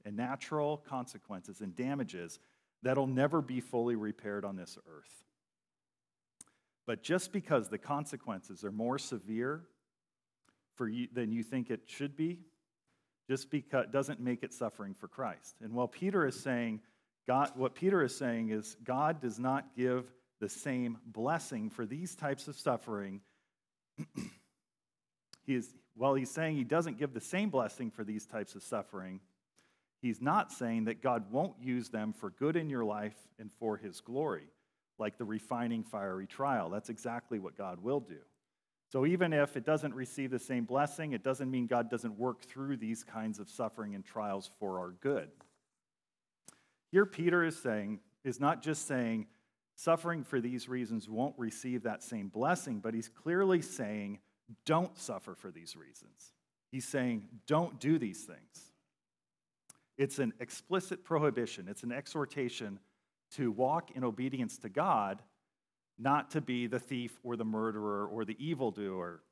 and 0.04 0.16
natural 0.16 0.76
consequences 0.76 1.60
and 1.60 1.76
damages 1.76 2.40
that'll 2.82 3.06
never 3.06 3.40
be 3.40 3.60
fully 3.60 3.94
repaired 3.94 4.44
on 4.44 4.56
this 4.56 4.76
earth. 4.88 5.22
But 6.84 7.04
just 7.04 7.32
because 7.32 7.68
the 7.68 7.78
consequences 7.78 8.64
are 8.64 8.72
more 8.72 8.98
severe 8.98 9.62
for 10.74 10.88
you 10.88 11.06
than 11.12 11.30
you 11.30 11.44
think 11.44 11.70
it 11.70 11.82
should 11.86 12.16
be, 12.16 12.40
just 13.28 13.50
because 13.50 13.86
doesn't 13.92 14.20
make 14.20 14.42
it 14.42 14.52
suffering 14.52 14.94
for 14.94 15.08
Christ. 15.08 15.56
And 15.62 15.72
while 15.72 15.88
Peter 15.88 16.26
is 16.26 16.38
saying, 16.38 16.80
God, 17.26 17.52
what 17.54 17.74
Peter 17.74 18.02
is 18.02 18.16
saying 18.16 18.50
is 18.50 18.76
God 18.84 19.20
does 19.20 19.38
not 19.38 19.76
give 19.76 20.12
the 20.40 20.48
same 20.48 20.98
blessing 21.06 21.70
for 21.70 21.86
these 21.86 22.16
types 22.16 22.48
of 22.48 22.56
suffering. 22.56 23.20
he 25.46 25.54
is, 25.54 25.72
while 25.94 26.14
he's 26.14 26.30
saying 26.30 26.56
he 26.56 26.64
doesn't 26.64 26.98
give 26.98 27.14
the 27.14 27.20
same 27.20 27.48
blessing 27.48 27.90
for 27.90 28.02
these 28.02 28.26
types 28.26 28.54
of 28.54 28.62
suffering, 28.62 29.20
he's 30.00 30.20
not 30.20 30.50
saying 30.50 30.86
that 30.86 31.00
God 31.00 31.30
won't 31.30 31.54
use 31.62 31.90
them 31.90 32.12
for 32.12 32.30
good 32.30 32.56
in 32.56 32.68
your 32.68 32.84
life 32.84 33.16
and 33.38 33.52
for 33.52 33.76
his 33.76 34.00
glory 34.00 34.48
like 34.98 35.16
the 35.16 35.24
refining 35.24 35.84
fiery 35.84 36.26
trial. 36.26 36.70
That's 36.70 36.88
exactly 36.88 37.38
what 37.38 37.56
God 37.56 37.82
will 37.82 38.00
do. 38.00 38.18
So 38.92 39.06
even 39.06 39.32
if 39.32 39.56
it 39.56 39.64
doesn't 39.64 39.94
receive 39.94 40.30
the 40.30 40.38
same 40.38 40.66
blessing, 40.66 41.12
it 41.12 41.24
doesn't 41.24 41.50
mean 41.50 41.66
God 41.66 41.88
doesn't 41.88 42.18
work 42.18 42.42
through 42.42 42.76
these 42.76 43.02
kinds 43.02 43.38
of 43.38 43.48
suffering 43.48 43.94
and 43.94 44.04
trials 44.04 44.50
for 44.60 44.78
our 44.78 44.90
good. 44.90 45.30
Here, 46.90 47.06
Peter 47.06 47.42
is 47.42 47.56
saying, 47.56 48.00
is 48.22 48.38
not 48.38 48.60
just 48.60 48.86
saying 48.86 49.28
suffering 49.76 50.22
for 50.22 50.42
these 50.42 50.68
reasons 50.68 51.08
won't 51.08 51.34
receive 51.38 51.84
that 51.84 52.02
same 52.02 52.28
blessing, 52.28 52.80
but 52.80 52.92
he's 52.92 53.08
clearly 53.08 53.62
saying, 53.62 54.18
don't 54.66 54.98
suffer 54.98 55.34
for 55.34 55.50
these 55.50 55.74
reasons. 55.74 56.34
He's 56.70 56.86
saying, 56.86 57.28
don't 57.46 57.80
do 57.80 57.98
these 57.98 58.24
things. 58.24 58.72
It's 59.96 60.18
an 60.18 60.34
explicit 60.38 61.02
prohibition, 61.02 61.66
it's 61.66 61.82
an 61.82 61.92
exhortation 61.92 62.78
to 63.36 63.50
walk 63.52 63.92
in 63.94 64.04
obedience 64.04 64.58
to 64.58 64.68
God, 64.68 65.22
not 65.98 66.30
to 66.32 66.40
be 66.40 66.66
the 66.66 66.78
thief 66.78 67.18
or 67.22 67.36
the 67.36 67.44
murderer 67.44 68.06
or 68.06 68.24
the 68.24 68.36
evildoer. 68.44 69.22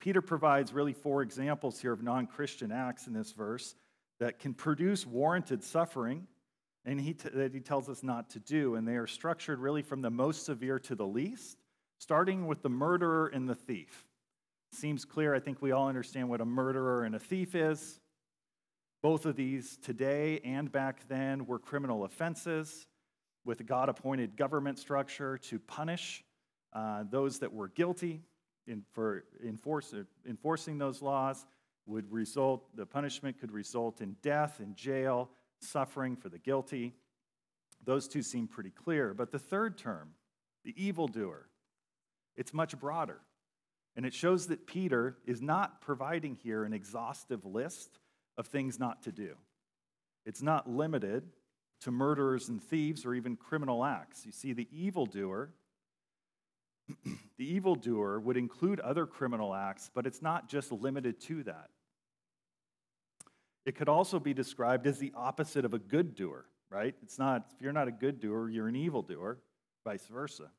Peter 0.00 0.22
provides 0.22 0.72
really 0.72 0.92
four 0.92 1.22
examples 1.22 1.80
here 1.80 1.92
of 1.92 2.02
non 2.02 2.26
Christian 2.26 2.72
acts 2.72 3.06
in 3.06 3.12
this 3.12 3.32
verse 3.32 3.74
that 4.18 4.38
can 4.38 4.54
produce 4.54 5.06
warranted 5.06 5.62
suffering 5.62 6.26
and 6.84 7.00
he 7.00 7.12
t- 7.12 7.28
that 7.28 7.52
he 7.52 7.60
tells 7.60 7.88
us 7.88 8.02
not 8.02 8.30
to 8.30 8.38
do. 8.40 8.74
And 8.74 8.88
they 8.88 8.96
are 8.96 9.06
structured 9.06 9.58
really 9.58 9.82
from 9.82 10.00
the 10.00 10.10
most 10.10 10.44
severe 10.44 10.78
to 10.80 10.94
the 10.94 11.06
least, 11.06 11.58
starting 11.98 12.46
with 12.46 12.62
the 12.62 12.70
murderer 12.70 13.28
and 13.28 13.48
the 13.48 13.54
thief. 13.54 14.06
Seems 14.72 15.04
clear. 15.04 15.34
I 15.34 15.40
think 15.40 15.60
we 15.60 15.72
all 15.72 15.88
understand 15.88 16.28
what 16.28 16.40
a 16.40 16.44
murderer 16.46 17.04
and 17.04 17.14
a 17.14 17.18
thief 17.18 17.54
is. 17.54 18.00
Both 19.02 19.26
of 19.26 19.36
these, 19.36 19.78
today 19.78 20.40
and 20.44 20.70
back 20.70 21.08
then, 21.08 21.46
were 21.46 21.58
criminal 21.58 22.04
offenses 22.04 22.86
with 23.44 23.64
God 23.66 23.88
appointed 23.88 24.36
government 24.36 24.78
structure 24.78 25.38
to 25.38 25.58
punish 25.58 26.24
uh, 26.72 27.04
those 27.10 27.38
that 27.40 27.52
were 27.52 27.68
guilty 27.68 28.22
in, 28.66 28.82
for 28.92 29.24
enforce, 29.44 29.94
enforcing 30.28 30.78
those 30.78 31.02
laws 31.02 31.46
would 31.86 32.10
result, 32.12 32.64
the 32.76 32.86
punishment 32.86 33.40
could 33.40 33.50
result 33.50 34.00
in 34.00 34.16
death, 34.22 34.60
in 34.60 34.74
jail, 34.74 35.30
suffering 35.60 36.16
for 36.16 36.28
the 36.28 36.38
guilty. 36.38 36.94
Those 37.84 38.06
two 38.06 38.22
seem 38.22 38.46
pretty 38.46 38.70
clear. 38.70 39.14
But 39.14 39.32
the 39.32 39.38
third 39.38 39.78
term, 39.78 40.10
the 40.64 40.74
evildoer, 40.82 41.48
it's 42.36 42.54
much 42.54 42.78
broader. 42.78 43.20
And 43.96 44.06
it 44.06 44.14
shows 44.14 44.46
that 44.46 44.66
Peter 44.66 45.16
is 45.26 45.42
not 45.42 45.80
providing 45.80 46.36
here 46.36 46.64
an 46.64 46.72
exhaustive 46.72 47.44
list 47.44 47.98
of 48.38 48.46
things 48.46 48.78
not 48.78 49.02
to 49.02 49.12
do. 49.12 49.34
It's 50.24 50.42
not 50.42 50.70
limited 50.70 51.24
to 51.80 51.90
murderers 51.90 52.48
and 52.48 52.62
thieves 52.62 53.04
or 53.04 53.14
even 53.14 53.36
criminal 53.36 53.84
acts. 53.84 54.26
You 54.26 54.32
see, 54.32 54.52
the 54.52 54.68
evildoer, 54.72 55.50
the 57.38 57.54
evildoer 57.54 58.20
would 58.20 58.36
include 58.36 58.80
other 58.80 59.06
criminal 59.06 59.54
acts, 59.54 59.90
but 59.94 60.06
it's 60.06 60.22
not 60.22 60.48
just 60.48 60.72
limited 60.72 61.20
to 61.22 61.42
that. 61.44 61.70
It 63.64 63.74
could 63.76 63.88
also 63.88 64.18
be 64.18 64.34
described 64.34 64.86
as 64.86 64.98
the 64.98 65.12
opposite 65.14 65.64
of 65.64 65.74
a 65.74 65.78
good 65.78 66.14
doer, 66.14 66.46
right? 66.70 66.94
It's 67.02 67.18
not, 67.18 67.46
if 67.54 67.62
you're 67.62 67.72
not 67.72 67.88
a 67.88 67.92
good 67.92 68.20
doer, 68.20 68.48
you're 68.48 68.68
an 68.68 68.76
evildoer, 68.76 69.38
vice 69.84 70.06
versa. 70.06 70.50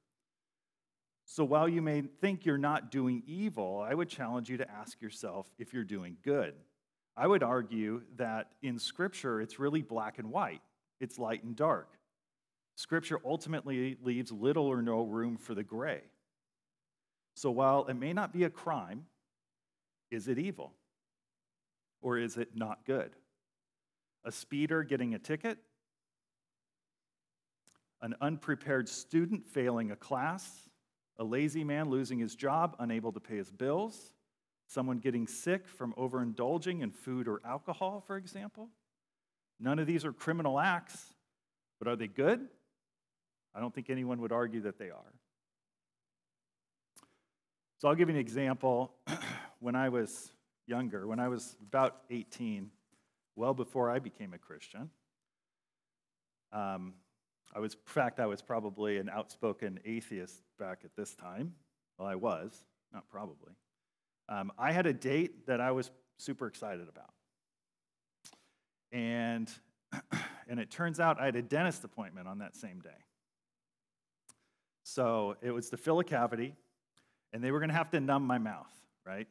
So 1.25 1.43
while 1.43 1.69
you 1.69 1.81
may 1.81 2.01
think 2.01 2.45
you're 2.45 2.57
not 2.57 2.91
doing 2.91 3.23
evil, 3.25 3.85
I 3.87 3.93
would 3.93 4.09
challenge 4.09 4.49
you 4.49 4.57
to 4.57 4.69
ask 4.69 5.01
yourself 5.01 5.47
if 5.57 5.73
you're 5.73 5.83
doing 5.83 6.17
good. 6.23 6.53
I 7.15 7.27
would 7.27 7.43
argue 7.43 8.01
that 8.17 8.51
in 8.61 8.79
Scripture, 8.79 9.41
it's 9.41 9.59
really 9.59 9.81
black 9.81 10.19
and 10.19 10.31
white, 10.31 10.61
it's 11.01 11.19
light 11.19 11.43
and 11.43 11.55
dark. 11.55 11.89
Scripture 12.75 13.19
ultimately 13.25 13.97
leaves 14.01 14.31
little 14.31 14.67
or 14.67 14.81
no 14.81 15.03
room 15.03 15.35
for 15.35 15.53
the 15.53 15.63
gray. 15.63 16.01
So 17.35 17.51
while 17.51 17.85
it 17.85 17.95
may 17.95 18.13
not 18.13 18.31
be 18.31 18.45
a 18.45 18.49
crime, 18.49 19.05
is 20.09 20.29
it 20.29 20.39
evil? 20.39 20.73
Or 22.01 22.17
is 22.17 22.37
it 22.37 22.55
not 22.55 22.85
good? 22.85 23.11
A 24.23 24.31
speeder 24.31 24.83
getting 24.83 25.13
a 25.13 25.19
ticket? 25.19 25.57
An 28.01 28.15
unprepared 28.21 28.87
student 28.87 29.45
failing 29.45 29.91
a 29.91 29.95
class? 29.95 30.69
A 31.17 31.23
lazy 31.23 31.63
man 31.63 31.89
losing 31.89 32.19
his 32.19 32.35
job, 32.35 32.75
unable 32.79 33.11
to 33.11 33.19
pay 33.19 33.35
his 33.35 33.51
bills? 33.51 34.13
someone 34.71 34.99
getting 34.99 35.27
sick 35.27 35.67
from 35.67 35.93
overindulging 35.93 36.81
in 36.81 36.91
food 36.91 37.27
or 37.27 37.41
alcohol, 37.45 37.99
for 37.99 38.15
example. 38.15 38.69
None 39.61 39.77
of 39.77 39.85
these 39.85 40.03
are 40.03 40.11
criminal 40.11 40.59
acts, 40.59 41.13
but 41.79 41.87
are 41.87 41.95
they 41.95 42.07
good? 42.07 42.47
I 43.53 43.59
don't 43.59 43.73
think 43.73 43.89
anyone 43.89 44.19
would 44.21 44.31
argue 44.31 44.61
that 44.61 44.79
they 44.79 44.89
are. 44.89 45.13
So 47.77 47.87
I'll 47.87 47.95
give 47.95 48.09
you 48.09 48.15
an 48.15 48.21
example. 48.21 48.93
when 49.59 49.75
I 49.75 49.89
was 49.89 50.31
younger, 50.65 51.05
when 51.05 51.19
I 51.19 51.27
was 51.27 51.57
about 51.67 51.97
18, 52.09 52.71
well 53.35 53.53
before 53.53 53.91
I 53.91 53.99
became 53.99 54.33
a 54.33 54.37
Christian, 54.37 54.89
um, 56.51 56.93
I 57.53 57.59
was, 57.59 57.73
in 57.73 57.79
fact, 57.85 58.19
I 58.19 58.25
was 58.25 58.41
probably 58.41 58.97
an 58.97 59.09
outspoken 59.09 59.79
atheist 59.85 60.41
back 60.57 60.79
at 60.85 60.95
this 60.95 61.13
time. 61.13 61.53
Well, 61.97 62.07
I 62.07 62.15
was, 62.15 62.63
not 62.93 63.07
probably. 63.09 63.53
Um, 64.27 64.51
I 64.57 64.71
had 64.71 64.85
a 64.85 64.93
date 64.93 65.45
that 65.47 65.61
I 65.61 65.71
was 65.71 65.91
super 66.17 66.47
excited 66.47 66.87
about. 66.87 67.13
And, 68.91 69.49
and 70.49 70.59
it 70.59 70.69
turns 70.69 70.99
out 70.99 71.19
I 71.19 71.25
had 71.25 71.35
a 71.35 71.41
dentist 71.41 71.83
appointment 71.83 72.27
on 72.27 72.39
that 72.39 72.55
same 72.55 72.79
day. 72.79 72.89
So 74.83 75.35
it 75.41 75.51
was 75.51 75.69
to 75.69 75.77
fill 75.77 75.99
a 75.99 76.03
cavity, 76.03 76.55
and 77.33 77.43
they 77.43 77.51
were 77.51 77.59
going 77.59 77.69
to 77.69 77.75
have 77.75 77.91
to 77.91 77.99
numb 77.99 78.25
my 78.25 78.37
mouth, 78.37 78.71
right? 79.05 79.27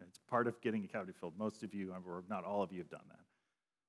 It's 0.00 0.18
part 0.28 0.46
of 0.46 0.60
getting 0.60 0.84
a 0.84 0.88
cavity 0.88 1.12
filled. 1.18 1.38
Most 1.38 1.62
of 1.62 1.74
you, 1.74 1.92
or 1.92 2.24
not 2.28 2.44
all 2.44 2.62
of 2.62 2.72
you, 2.72 2.78
have 2.78 2.90
done 2.90 3.04
that. 3.08 3.20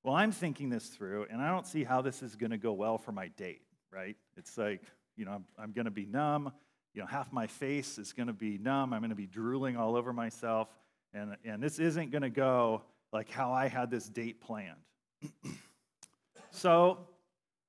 Well, 0.04 0.16
I'm 0.16 0.32
thinking 0.32 0.70
this 0.70 0.88
through, 0.88 1.28
and 1.32 1.42
I 1.42 1.50
don't 1.50 1.66
see 1.66 1.84
how 1.84 2.02
this 2.02 2.22
is 2.22 2.36
going 2.36 2.52
to 2.52 2.58
go 2.58 2.74
well 2.74 2.98
for 2.98 3.12
my 3.12 3.30
date, 3.30 3.62
right? 3.92 4.16
It's 4.38 4.58
like, 4.58 4.84
you 5.16 5.26
know, 5.26 5.32
I'm, 5.32 5.46
I'm 5.58 5.72
going 5.72 5.86
to 5.86 5.92
be 5.92 6.06
numb 6.06 6.52
you 6.98 7.04
know, 7.04 7.08
half 7.08 7.32
my 7.32 7.46
face 7.46 8.00
is 8.00 8.12
going 8.12 8.26
to 8.26 8.34
be 8.34 8.58
numb. 8.58 8.92
I'm 8.92 9.02
going 9.02 9.12
to 9.12 9.16
be 9.16 9.28
drooling 9.28 9.78
all 9.78 9.96
over 9.96 10.12
myself. 10.12 10.68
And, 11.14 11.38
and 11.46 11.62
this 11.62 11.78
isn't 11.78 12.10
going 12.10 12.24
to 12.24 12.32
go 12.32 12.82
like 13.14 13.30
how 13.30 13.52
I 13.52 13.68
had 13.68 13.92
this 13.92 14.10
date 14.10 14.42
planned. 14.42 14.80
so 16.52 17.00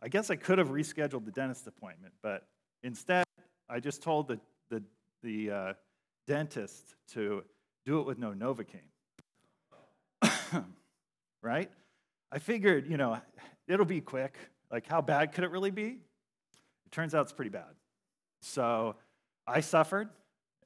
I 0.00 0.08
guess 0.08 0.30
I 0.30 0.36
could 0.36 0.58
have 0.58 0.68
rescheduled 0.68 1.24
the 1.24 1.32
dentist 1.32 1.66
appointment, 1.66 2.14
but 2.22 2.46
instead, 2.82 3.24
I 3.68 3.80
just 3.80 4.02
told 4.02 4.28
the, 4.28 4.40
the, 4.70 4.82
the 5.22 5.50
uh, 5.50 5.72
dentist 6.26 6.94
to 7.14 7.44
do 7.84 8.00
it 8.00 8.06
with 8.06 8.18
no 8.18 8.32
Novocaine. 8.32 8.88
right? 11.42 11.70
I 12.30 12.38
figured, 12.38 12.86
you 12.88 12.96
know, 12.96 13.18
it'll 13.66 13.86
be 13.86 14.00
quick. 14.00 14.36
Like, 14.70 14.86
how 14.86 15.00
bad 15.00 15.32
could 15.32 15.44
it 15.44 15.50
really 15.50 15.70
be? 15.70 15.98
It 16.86 16.92
turns 16.92 17.14
out 17.14 17.22
it's 17.22 17.32
pretty 17.32 17.50
bad. 17.50 17.74
So 18.40 18.96
I 19.46 19.60
suffered, 19.60 20.10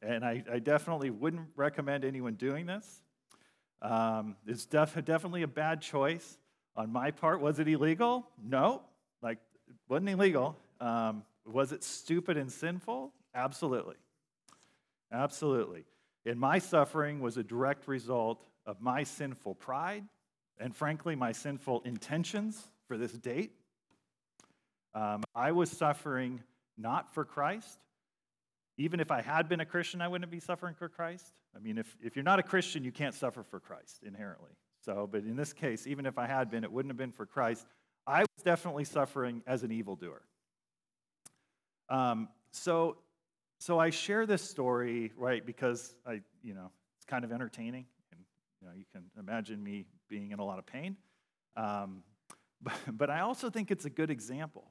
and 0.03 0.25
I, 0.25 0.43
I 0.51 0.59
definitely 0.59 1.11
wouldn't 1.11 1.49
recommend 1.57 2.05
anyone 2.05 2.35
doing 2.35 2.67
this. 2.67 3.03
Um, 3.81 4.37
it's 4.47 4.67
def- 4.67 5.05
definitely 5.05 5.43
a 5.43 5.49
bad 5.49 5.81
choice 5.81 6.39
on 6.77 6.93
my 6.93 7.11
part. 7.11 7.41
Was 7.41 7.59
it 7.59 7.69
illegal? 7.69 8.27
No, 8.43 8.83
like 9.23 9.39
it 9.69 9.75
wasn't 9.89 10.11
illegal. 10.11 10.57
Um, 10.81 11.25
was 11.45 11.73
it 11.73 11.83
stupid 11.85 12.37
and 12.37 12.51
sinful? 12.51 13.13
Absolutely. 13.35 13.97
Absolutely. 15.11 15.85
And 16.25 16.39
my 16.39 16.59
suffering 16.59 17.21
was 17.21 17.37
a 17.37 17.43
direct 17.43 17.89
result 17.89 18.45
of 18.65 18.81
my 18.81 19.03
sinful 19.03 19.57
pride 19.57 20.05
and, 20.59 20.75
frankly, 20.75 21.17
my 21.17 21.33
sinful 21.33 21.83
intentions 21.85 22.63
for 22.87 22.97
this 22.97 23.13
date. 23.13 23.53
Um, 24.95 25.25
I 25.35 25.53
was 25.53 25.71
suffering 25.71 26.43
not 26.79 27.13
for 27.13 27.25
Christ. 27.25 27.79
Even 28.79 29.01
if 29.01 29.11
I 29.11 29.21
had 29.21 29.49
been 29.49 29.61
a 29.61 29.67
Christian, 29.67 30.01
I 30.01 30.09
wouldn't 30.09 30.31
be 30.31 30.41
suffering 30.41 30.75
for 30.75 30.89
Christ. 30.89 31.27
I 31.55 31.59
mean, 31.59 31.79
if, 31.79 31.97
if 32.03 32.17
you're 32.17 32.23
not 32.23 32.39
a 32.39 32.43
Christian, 32.43 32.85
you 32.85 32.93
can't 32.93 33.15
suffer 33.15 33.43
for 33.43 33.61
Christ 33.61 34.03
inherently. 34.07 34.51
So, 34.85 35.09
but 35.11 35.23
in 35.23 35.37
this 35.37 35.53
case, 35.53 35.87
even 35.87 36.07
if 36.07 36.19
I 36.19 36.27
had 36.27 36.51
been, 36.51 36.65
it 36.65 36.73
wouldn't 36.73 36.91
have 36.91 36.97
been 36.97 37.13
for 37.13 37.25
Christ. 37.25 37.67
I 38.07 38.21
was 38.21 38.45
definitely 38.45 38.85
suffering 38.85 39.43
as 39.47 39.63
an 39.63 39.71
evildoer. 39.71 40.23
Um, 41.89 42.29
so, 42.51 42.97
so 43.61 43.79
I 43.79 43.91
share 43.91 44.27
this 44.27 44.43
story, 44.43 45.13
right, 45.17 45.45
because 45.45 45.95
I, 46.05 46.21
you 46.43 46.55
know, 46.55 46.71
it's 46.99 47.05
kind 47.07 47.25
of 47.25 47.31
entertaining, 47.31 47.87
and 48.11 48.21
you 48.61 48.67
know, 48.67 48.75
you 48.77 48.85
can 48.93 49.05
imagine 49.19 49.63
me 49.63 49.87
being 50.09 50.33
in 50.33 50.41
a 50.41 50.45
lot 50.45 50.59
of 50.59 50.67
pain. 50.67 50.97
Um, 51.57 52.03
but, 52.63 52.75
but 52.93 53.11
I 53.11 53.21
also 53.21 53.51
think 53.51 53.71
it's 53.71 53.85
a 53.85 53.91
good 53.91 54.11
example 54.11 54.65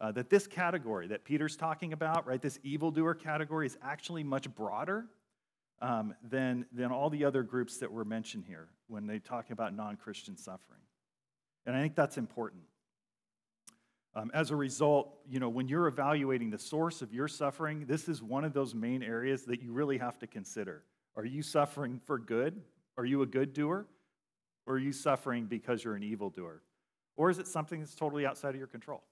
uh, 0.00 0.12
that 0.12 0.28
this 0.28 0.46
category 0.46 1.06
that 1.08 1.24
Peter's 1.24 1.56
talking 1.56 1.92
about, 1.92 2.26
right, 2.26 2.40
this 2.40 2.58
evildoer 2.62 3.14
category, 3.14 3.66
is 3.66 3.78
actually 3.82 4.24
much 4.24 4.52
broader 4.54 5.06
um, 5.80 6.14
than, 6.22 6.66
than 6.72 6.90
all 6.90 7.10
the 7.10 7.24
other 7.24 7.42
groups 7.42 7.78
that 7.78 7.92
were 7.92 8.04
mentioned 8.04 8.44
here 8.46 8.68
when 8.88 9.06
they 9.06 9.18
talk 9.18 9.50
about 9.50 9.74
non 9.74 9.96
Christian 9.96 10.36
suffering. 10.36 10.80
And 11.66 11.76
I 11.76 11.80
think 11.80 11.94
that's 11.94 12.18
important. 12.18 12.62
Um, 14.14 14.30
as 14.34 14.50
a 14.50 14.56
result, 14.56 15.18
you 15.28 15.38
know, 15.38 15.48
when 15.48 15.68
you're 15.68 15.86
evaluating 15.86 16.50
the 16.50 16.58
source 16.58 17.02
of 17.02 17.12
your 17.12 17.28
suffering, 17.28 17.84
this 17.86 18.08
is 18.08 18.22
one 18.22 18.44
of 18.44 18.52
those 18.52 18.74
main 18.74 19.02
areas 19.02 19.44
that 19.44 19.62
you 19.62 19.72
really 19.72 19.98
have 19.98 20.18
to 20.20 20.26
consider. 20.26 20.82
Are 21.14 21.24
you 21.24 21.42
suffering 21.42 22.00
for 22.04 22.18
good? 22.18 22.60
Are 22.96 23.04
you 23.04 23.22
a 23.22 23.26
good 23.26 23.52
doer? 23.52 23.86
Or 24.66 24.74
are 24.74 24.78
you 24.78 24.92
suffering 24.92 25.46
because 25.46 25.84
you're 25.84 25.94
an 25.94 26.02
evil 26.02 26.30
doer? 26.30 26.62
Or 27.16 27.30
is 27.30 27.38
it 27.38 27.46
something 27.46 27.80
that's 27.80 27.94
totally 27.94 28.26
outside 28.26 28.50
of 28.50 28.56
your 28.56 28.66
control? 28.66 29.02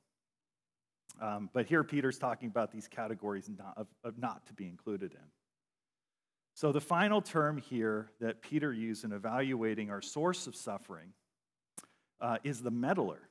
Um, 1.21 1.51
but 1.53 1.67
here 1.67 1.83
Peter's 1.83 2.19
talking 2.19 2.49
about 2.49 2.73
these 2.73 2.89
categories 2.89 3.49
not, 3.57 3.75
of, 3.77 3.87
of 4.05 4.19
not 4.19 4.47
to 4.47 4.53
be 4.53 4.67
included 4.67 5.13
in. 5.13 5.21
So 6.57 6.73
the 6.73 6.81
final 6.81 7.21
term 7.21 7.59
here 7.59 8.09
that 8.19 8.41
Peter 8.41 8.73
used 8.73 9.05
in 9.05 9.13
evaluating 9.13 9.91
our 9.91 10.01
source 10.01 10.47
of 10.47 10.57
suffering 10.57 11.13
uh, 12.19 12.39
is 12.45 12.63
the 12.63 12.71
meddler. 12.71 13.29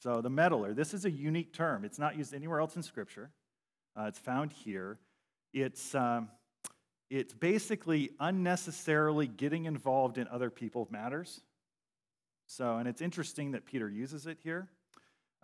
So, 0.00 0.20
the 0.20 0.28
meddler, 0.28 0.74
this 0.74 0.92
is 0.92 1.04
a 1.04 1.10
unique 1.10 1.52
term. 1.52 1.84
It's 1.84 2.00
not 2.00 2.18
used 2.18 2.34
anywhere 2.34 2.58
else 2.58 2.74
in 2.74 2.82
Scripture, 2.82 3.30
uh, 3.96 4.06
it's 4.06 4.18
found 4.18 4.52
here. 4.52 4.98
It's, 5.54 5.94
um, 5.94 6.28
it's 7.10 7.32
basically 7.32 8.10
unnecessarily 8.18 9.28
getting 9.28 9.66
involved 9.66 10.18
in 10.18 10.26
other 10.26 10.50
people's 10.50 10.90
matters. 10.90 11.42
So, 12.48 12.76
and 12.78 12.88
it's 12.88 13.00
interesting 13.00 13.52
that 13.52 13.66
Peter 13.66 13.88
uses 13.88 14.26
it 14.26 14.38
here. 14.42 14.68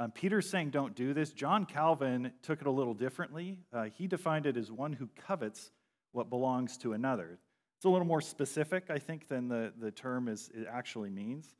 Um, 0.00 0.10
Peter's 0.10 0.50
saying 0.50 0.70
don't 0.70 0.96
do 0.96 1.14
this. 1.14 1.32
John 1.32 1.64
Calvin 1.64 2.32
took 2.42 2.60
it 2.60 2.66
a 2.66 2.72
little 2.72 2.94
differently. 2.94 3.60
Uh, 3.72 3.84
he 3.84 4.08
defined 4.08 4.46
it 4.46 4.56
as 4.56 4.72
one 4.72 4.92
who 4.92 5.08
covets 5.28 5.70
what 6.12 6.30
belongs 6.30 6.76
to 6.78 6.92
another. 6.92 7.38
It's 7.76 7.84
a 7.84 7.88
little 7.88 8.06
more 8.06 8.20
specific, 8.20 8.84
I 8.90 8.98
think, 8.98 9.28
than 9.28 9.48
the, 9.48 9.72
the 9.78 9.90
term 9.90 10.28
is, 10.28 10.50
it 10.54 10.66
actually 10.70 11.10
means. 11.10 11.54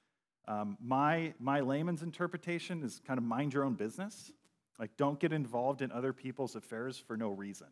Um, 0.46 0.76
my, 0.80 1.34
my 1.38 1.60
layman's 1.60 2.02
interpretation 2.02 2.82
is 2.82 3.00
kind 3.06 3.18
of 3.18 3.24
mind 3.24 3.54
your 3.54 3.64
own 3.64 3.74
business. 3.74 4.30
Like, 4.78 4.96
don't 4.96 5.18
get 5.18 5.32
involved 5.32 5.82
in 5.82 5.92
other 5.92 6.12
people's 6.12 6.56
affairs 6.56 6.98
for 6.98 7.16
no 7.16 7.30
reason. 7.30 7.68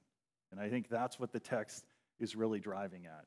And 0.50 0.60
I 0.60 0.68
think 0.68 0.88
that's 0.88 1.18
what 1.18 1.32
the 1.32 1.40
text 1.40 1.84
is 2.18 2.36
really 2.36 2.60
driving 2.60 3.06
at. 3.06 3.24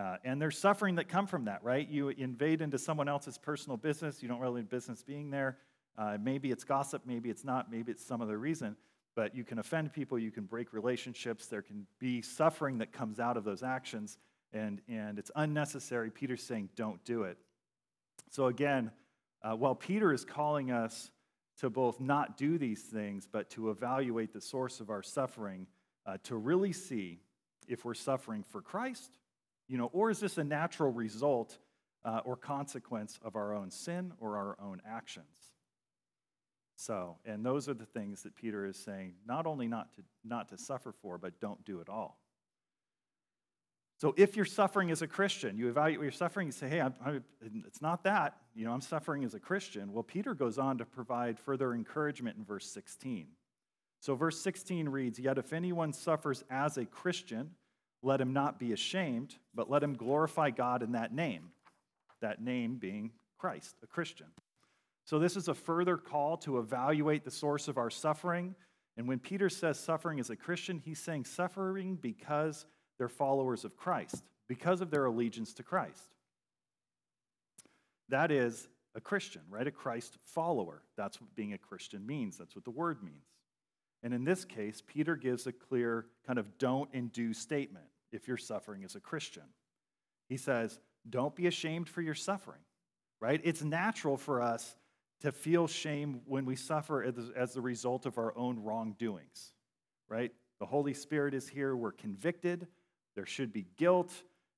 Uh, 0.00 0.16
and 0.24 0.42
there's 0.42 0.58
suffering 0.58 0.96
that 0.96 1.08
come 1.08 1.26
from 1.26 1.44
that, 1.44 1.62
right? 1.62 1.88
You 1.88 2.08
invade 2.08 2.60
into 2.60 2.78
someone 2.78 3.08
else's 3.08 3.38
personal 3.38 3.76
business. 3.76 4.22
You 4.22 4.28
don't 4.28 4.40
really 4.40 4.60
have 4.60 4.70
business 4.70 5.02
being 5.02 5.30
there. 5.30 5.58
Uh, 5.96 6.18
maybe 6.20 6.50
it's 6.50 6.64
gossip, 6.64 7.02
maybe 7.06 7.30
it's 7.30 7.44
not, 7.44 7.70
maybe 7.70 7.92
it's 7.92 8.04
some 8.04 8.20
other 8.20 8.38
reason. 8.38 8.76
But 9.14 9.34
you 9.34 9.44
can 9.44 9.58
offend 9.58 9.92
people, 9.92 10.18
you 10.18 10.30
can 10.30 10.44
break 10.44 10.72
relationships. 10.72 11.46
There 11.46 11.62
can 11.62 11.86
be 11.98 12.20
suffering 12.20 12.78
that 12.78 12.92
comes 12.92 13.20
out 13.20 13.36
of 13.36 13.44
those 13.44 13.62
actions, 13.62 14.18
and, 14.52 14.80
and 14.88 15.18
it's 15.18 15.30
unnecessary. 15.36 16.10
Peter's 16.10 16.42
saying, 16.42 16.70
don't 16.74 17.04
do 17.04 17.22
it. 17.22 17.38
So, 18.30 18.46
again, 18.46 18.90
uh, 19.42 19.54
while 19.54 19.74
Peter 19.74 20.12
is 20.12 20.24
calling 20.24 20.70
us 20.70 21.10
to 21.58 21.70
both 21.70 22.00
not 22.00 22.36
do 22.36 22.58
these 22.58 22.82
things, 22.82 23.28
but 23.30 23.50
to 23.50 23.70
evaluate 23.70 24.32
the 24.32 24.40
source 24.40 24.80
of 24.80 24.90
our 24.90 25.02
suffering, 25.02 25.66
uh, 26.06 26.16
to 26.24 26.36
really 26.36 26.72
see 26.72 27.20
if 27.68 27.84
we're 27.84 27.94
suffering 27.94 28.42
for 28.42 28.60
Christ, 28.60 29.18
you 29.68 29.78
know, 29.78 29.90
or 29.92 30.10
is 30.10 30.20
this 30.20 30.38
a 30.38 30.44
natural 30.44 30.92
result 30.92 31.58
uh, 32.04 32.20
or 32.24 32.36
consequence 32.36 33.18
of 33.22 33.36
our 33.36 33.54
own 33.54 33.70
sin 33.70 34.12
or 34.20 34.36
our 34.36 34.56
own 34.60 34.82
actions? 34.86 35.53
So, 36.76 37.18
and 37.24 37.44
those 37.44 37.68
are 37.68 37.74
the 37.74 37.86
things 37.86 38.22
that 38.22 38.34
Peter 38.34 38.66
is 38.66 38.76
saying, 38.76 39.14
not 39.26 39.46
only 39.46 39.68
not 39.68 39.92
to, 39.94 40.02
not 40.24 40.48
to 40.48 40.58
suffer 40.58 40.92
for, 40.92 41.18
but 41.18 41.40
don't 41.40 41.64
do 41.64 41.80
it 41.80 41.88
all. 41.88 42.18
So 44.00 44.12
if 44.16 44.34
you're 44.36 44.44
suffering 44.44 44.90
as 44.90 45.02
a 45.02 45.06
Christian, 45.06 45.56
you 45.56 45.68
evaluate 45.68 46.02
your 46.02 46.12
suffering, 46.12 46.48
you 46.48 46.52
say, 46.52 46.68
hey, 46.68 46.80
I'm, 46.80 46.94
I'm, 47.04 47.24
it's 47.66 47.80
not 47.80 48.04
that. 48.04 48.36
You 48.54 48.64
know, 48.64 48.72
I'm 48.72 48.80
suffering 48.80 49.24
as 49.24 49.34
a 49.34 49.40
Christian. 49.40 49.92
Well, 49.92 50.02
Peter 50.02 50.34
goes 50.34 50.58
on 50.58 50.78
to 50.78 50.84
provide 50.84 51.38
further 51.38 51.72
encouragement 51.72 52.36
in 52.36 52.44
verse 52.44 52.66
16. 52.72 53.28
So 54.00 54.16
verse 54.16 54.40
16 54.40 54.88
reads, 54.88 55.18
Yet 55.18 55.38
if 55.38 55.52
anyone 55.52 55.92
suffers 55.92 56.42
as 56.50 56.76
a 56.76 56.84
Christian, 56.84 57.52
let 58.02 58.20
him 58.20 58.32
not 58.32 58.58
be 58.58 58.72
ashamed, 58.72 59.36
but 59.54 59.70
let 59.70 59.82
him 59.82 59.94
glorify 59.94 60.50
God 60.50 60.82
in 60.82 60.92
that 60.92 61.14
name, 61.14 61.52
that 62.20 62.42
name 62.42 62.76
being 62.76 63.12
Christ, 63.38 63.76
a 63.82 63.86
Christian. 63.86 64.26
So 65.04 65.18
this 65.18 65.36
is 65.36 65.48
a 65.48 65.54
further 65.54 65.96
call 65.96 66.36
to 66.38 66.58
evaluate 66.58 67.24
the 67.24 67.30
source 67.30 67.68
of 67.68 67.76
our 67.76 67.90
suffering. 67.90 68.54
And 68.96 69.06
when 69.06 69.18
Peter 69.18 69.48
says 69.48 69.78
suffering 69.78 70.18
as 70.18 70.30
a 70.30 70.36
Christian, 70.36 70.78
he's 70.78 70.98
saying 70.98 71.24
suffering 71.26 71.96
because 72.00 72.64
they're 72.98 73.08
followers 73.08 73.64
of 73.64 73.76
Christ, 73.76 74.22
because 74.48 74.80
of 74.80 74.90
their 74.90 75.04
allegiance 75.04 75.52
to 75.54 75.62
Christ. 75.62 76.14
That 78.08 78.30
is 78.30 78.68
a 78.94 79.00
Christian, 79.00 79.42
right? 79.50 79.66
A 79.66 79.72
Christ 79.72 80.16
follower. 80.24 80.82
That's 80.96 81.20
what 81.20 81.34
being 81.34 81.52
a 81.52 81.58
Christian 81.58 82.06
means. 82.06 82.38
That's 82.38 82.54
what 82.54 82.64
the 82.64 82.70
word 82.70 83.02
means. 83.02 83.26
And 84.02 84.14
in 84.14 84.24
this 84.24 84.44
case, 84.44 84.82
Peter 84.86 85.16
gives 85.16 85.46
a 85.46 85.52
clear 85.52 86.06
kind 86.26 86.38
of 86.38 86.58
don't 86.58 86.88
and 86.92 87.10
do 87.12 87.32
statement 87.32 87.86
if 88.12 88.28
you're 88.28 88.36
suffering 88.36 88.84
as 88.84 88.94
a 88.94 89.00
Christian. 89.00 89.42
He 90.28 90.36
says, 90.36 90.78
don't 91.08 91.34
be 91.34 91.46
ashamed 91.46 91.88
for 91.88 92.00
your 92.00 92.14
suffering, 92.14 92.60
right? 93.20 93.40
It's 93.42 93.62
natural 93.62 94.16
for 94.16 94.40
us 94.40 94.76
to 95.24 95.32
feel 95.32 95.66
shame 95.66 96.20
when 96.26 96.44
we 96.44 96.54
suffer 96.54 97.02
as, 97.34 97.54
the 97.54 97.60
result 97.62 98.04
of 98.04 98.18
our 98.18 98.36
own 98.36 98.62
wrongdoings, 98.62 99.54
right? 100.06 100.30
The 100.60 100.66
Holy 100.66 100.92
Spirit 100.92 101.32
is 101.32 101.48
here. 101.48 101.74
We're 101.74 101.92
convicted. 101.92 102.66
There 103.14 103.24
should 103.24 103.50
be 103.50 103.64
guilt. 103.78 104.12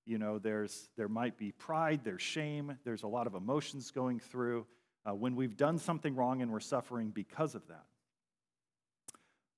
You 0.06 0.18
know, 0.18 0.40
there's, 0.40 0.88
there 0.96 1.08
might 1.08 1.38
be 1.38 1.52
pride, 1.52 2.00
there's 2.02 2.22
shame, 2.22 2.76
there's 2.84 3.04
a 3.04 3.06
lot 3.06 3.28
of 3.28 3.36
emotions 3.36 3.92
going 3.92 4.18
through 4.18 4.66
uh, 5.08 5.14
when 5.14 5.36
we've 5.36 5.56
done 5.56 5.78
something 5.78 6.16
wrong 6.16 6.42
and 6.42 6.50
we're 6.50 6.58
suffering 6.58 7.10
because 7.10 7.54
of 7.54 7.64
that. 7.68 7.84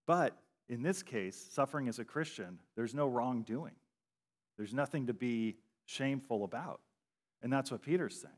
But 0.07 0.37
in 0.69 0.83
this 0.83 1.03
case, 1.03 1.43
suffering 1.53 1.89
as 1.89 1.99
a 1.99 2.05
Christian, 2.05 2.59
there's 2.77 2.95
no 2.95 3.09
wrongdoing. 3.09 3.77
There's 4.59 4.75
nothing 4.75 5.07
to 5.07 5.15
be 5.15 5.57
shameful 5.87 6.45
about. 6.45 6.81
And 7.43 7.51
that's 7.51 7.71
what 7.71 7.81
Peter's 7.81 8.21
saying. 8.21 8.35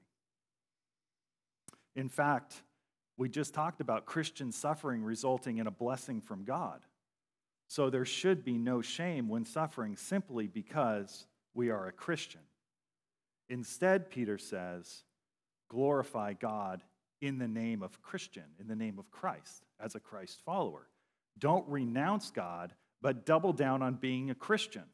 In 1.97 2.09
fact, 2.09 2.63
we 3.17 3.29
just 3.29 3.53
talked 3.53 3.81
about 3.81 4.07
Christian 4.07 4.53
suffering 4.53 5.03
resulting 5.03 5.59
in 5.59 5.67
a 5.67 5.71
blessing 5.71 6.21
from 6.21 6.45
God. 6.45 6.81
So 7.69 7.91
there 7.91 8.05
should 8.05 8.45
be 8.45 8.59
no 8.59 8.83
shame 8.83 9.29
when 9.29 9.45
suffering 9.45 9.97
simply 9.97 10.47
because 10.47 11.27
we 11.55 11.71
are 11.71 11.87
a 11.87 11.93
Christian. 11.93 12.41
Instead, 13.49 14.11
Peter 14.11 14.39
says, 14.39 15.05
glorify 15.69 16.33
God 16.33 16.83
in 17.21 17.39
the 17.39 17.49
name 17.49 17.83
of 17.83 18.01
Christian, 18.01 18.45
in 18.59 18.67
the 18.67 18.77
name 18.77 18.99
of 18.99 19.11
Christ, 19.11 19.65
as 19.79 19.95
a 19.95 20.01
Christ 20.01 20.41
follower. 20.45 20.89
Don't 21.39 21.69
renounce 21.69 22.31
God, 22.31 22.73
but 23.03 23.27
double 23.27 23.53
down 23.53 23.83
on 23.83 23.95
being 23.95 24.31
a 24.31 24.35
Christian. 24.35 24.85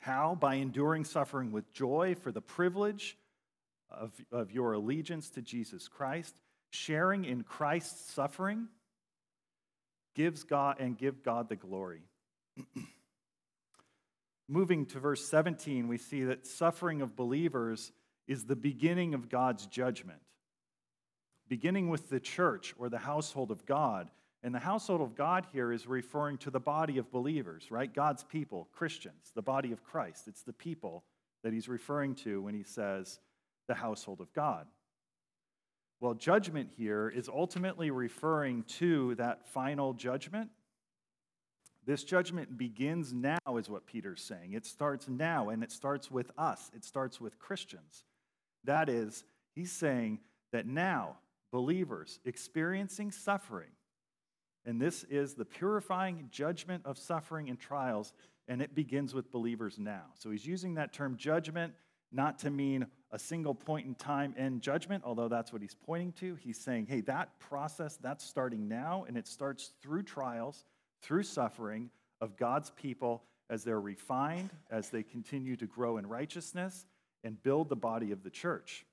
How? 0.00 0.34
By 0.34 0.56
enduring 0.56 1.04
suffering 1.04 1.52
with 1.52 1.72
joy 1.72 2.16
for 2.20 2.32
the 2.32 2.40
privilege 2.40 3.16
of, 3.92 4.12
of 4.30 4.50
your 4.50 4.72
allegiance 4.72 5.30
to 5.30 5.42
Jesus 5.42 5.88
Christ, 5.88 6.34
sharing 6.70 7.24
in 7.24 7.42
Christ's 7.42 8.12
suffering 8.12 8.68
gives 10.14 10.44
God 10.44 10.76
and 10.78 10.96
give 10.96 11.22
God 11.22 11.48
the 11.48 11.56
glory. 11.56 12.02
moving 14.52 14.84
to 14.86 15.00
verse 15.00 15.24
17, 15.26 15.88
we 15.88 15.98
see 15.98 16.24
that 16.24 16.46
suffering 16.46 17.00
of 17.00 17.16
believers 17.16 17.90
is 18.28 18.44
the 18.44 18.56
beginning 18.56 19.14
of 19.14 19.28
God's 19.28 19.66
judgment. 19.66 20.20
Beginning 21.48 21.88
with 21.88 22.08
the 22.10 22.20
church 22.20 22.74
or 22.78 22.88
the 22.88 22.98
household 22.98 23.50
of 23.50 23.64
God. 23.66 24.10
And 24.42 24.54
the 24.54 24.60
household 24.60 25.00
of 25.00 25.14
God 25.14 25.46
here 25.52 25.72
is 25.72 25.86
referring 25.86 26.38
to 26.38 26.50
the 26.50 26.60
body 26.60 26.98
of 26.98 27.10
believers, 27.10 27.70
right? 27.70 27.92
God's 27.92 28.24
people, 28.24 28.68
Christians, 28.72 29.32
the 29.34 29.42
body 29.42 29.72
of 29.72 29.84
Christ. 29.84 30.28
It's 30.28 30.42
the 30.42 30.52
people 30.52 31.04
that 31.42 31.52
he's 31.52 31.68
referring 31.68 32.14
to 32.16 32.42
when 32.42 32.54
he 32.54 32.62
says 32.62 33.20
the 33.68 33.74
household 33.74 34.20
of 34.20 34.32
God. 34.32 34.66
Well, 36.00 36.14
judgment 36.14 36.70
here 36.76 37.08
is 37.08 37.28
ultimately 37.28 37.90
referring 37.92 38.64
to 38.78 39.14
that 39.14 39.46
final 39.46 39.92
judgment. 39.92 40.50
This 41.86 42.04
judgment 42.04 42.58
begins 42.58 43.12
now, 43.12 43.38
is 43.56 43.70
what 43.70 43.86
Peter's 43.86 44.22
saying. 44.22 44.52
It 44.52 44.66
starts 44.66 45.08
now, 45.08 45.48
and 45.50 45.62
it 45.62 45.72
starts 45.72 46.10
with 46.10 46.30
us, 46.36 46.70
it 46.74 46.84
starts 46.84 47.20
with 47.20 47.38
Christians. 47.38 48.04
That 48.64 48.88
is, 48.88 49.24
he's 49.54 49.72
saying 49.72 50.20
that 50.52 50.66
now, 50.66 51.18
believers 51.52 52.20
experiencing 52.24 53.10
suffering, 53.10 53.70
and 54.64 54.80
this 54.80 55.04
is 55.04 55.34
the 55.34 55.44
purifying 55.44 56.28
judgment 56.30 56.84
of 56.84 56.98
suffering 56.98 57.48
and 57.48 57.58
trials, 57.58 58.12
and 58.48 58.62
it 58.62 58.74
begins 58.74 59.14
with 59.14 59.30
believers 59.32 59.78
now. 59.78 60.04
So 60.14 60.30
he's 60.30 60.46
using 60.46 60.74
that 60.74 60.92
term 60.92 61.16
judgment 61.16 61.74
not 62.12 62.38
to 62.40 62.50
mean 62.50 62.86
a 63.10 63.18
single 63.18 63.54
point 63.54 63.86
in 63.86 63.94
time 63.94 64.34
in 64.36 64.60
judgment, 64.60 65.02
although 65.04 65.28
that's 65.28 65.52
what 65.52 65.62
he's 65.62 65.74
pointing 65.74 66.12
to. 66.12 66.34
He's 66.36 66.58
saying, 66.58 66.86
hey, 66.86 67.00
that 67.02 67.38
process, 67.38 67.96
that's 67.96 68.24
starting 68.24 68.68
now, 68.68 69.04
and 69.06 69.16
it 69.16 69.26
starts 69.26 69.72
through 69.82 70.04
trials, 70.04 70.64
through 71.02 71.24
suffering 71.24 71.90
of 72.20 72.36
God's 72.36 72.70
people 72.70 73.22
as 73.50 73.64
they're 73.64 73.80
refined, 73.80 74.50
as 74.70 74.88
they 74.88 75.02
continue 75.02 75.56
to 75.56 75.66
grow 75.66 75.98
in 75.98 76.06
righteousness 76.06 76.86
and 77.24 77.42
build 77.42 77.68
the 77.68 77.76
body 77.76 78.12
of 78.12 78.22
the 78.22 78.30
church. 78.30 78.86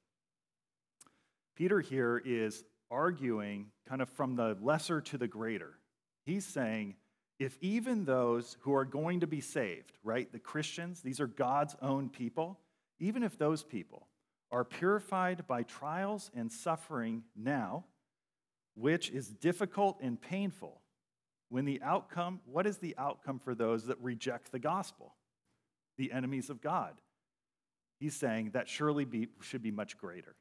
Peter 1.56 1.80
here 1.80 2.22
is 2.26 2.64
arguing 2.92 3.68
kind 3.88 4.02
of 4.02 4.10
from 4.10 4.36
the 4.36 4.58
lesser 4.62 5.02
to 5.02 5.18
the 5.18 5.28
greater. 5.28 5.74
He's 6.26 6.46
saying, 6.46 6.96
if 7.40 7.58
even 7.62 8.04
those 8.04 8.58
who 8.62 8.74
are 8.74 8.86
going 8.86 9.22
to 9.22 9.28
be 9.28 9.40
saved, 9.40 9.94
right, 10.04 10.30
the 10.32 10.40
Christians, 10.40 11.02
these 11.02 11.22
are 11.22 11.28
God's 11.28 11.76
own 11.82 12.10
people, 12.10 12.60
even 13.00 13.24
if 13.24 13.38
those 13.38 13.64
people 13.64 14.08
are 14.52 14.64
purified 14.64 15.48
by 15.48 15.64
trials 15.64 16.32
and 16.36 16.52
suffering 16.52 17.24
now, 17.36 17.86
which 18.76 19.10
is 19.10 19.28
difficult 19.28 20.00
and 20.02 20.22
painful, 20.22 20.82
when 21.50 21.66
the 21.66 21.82
outcome, 21.82 22.42
what 22.46 22.68
is 22.68 22.78
the 22.78 22.96
outcome 22.98 23.40
for 23.40 23.56
those 23.56 23.86
that 23.88 23.98
reject 24.02 24.52
the 24.52 24.60
gospel? 24.60 25.16
The 25.98 26.12
enemies 26.12 26.50
of 26.50 26.62
God. 26.62 27.02
He's 28.00 28.16
saying 28.16 28.52
that 28.52 28.70
surely 28.70 29.06
be, 29.06 29.28
should 29.42 29.62
be 29.62 29.72
much 29.72 29.98
greater. 29.98 30.36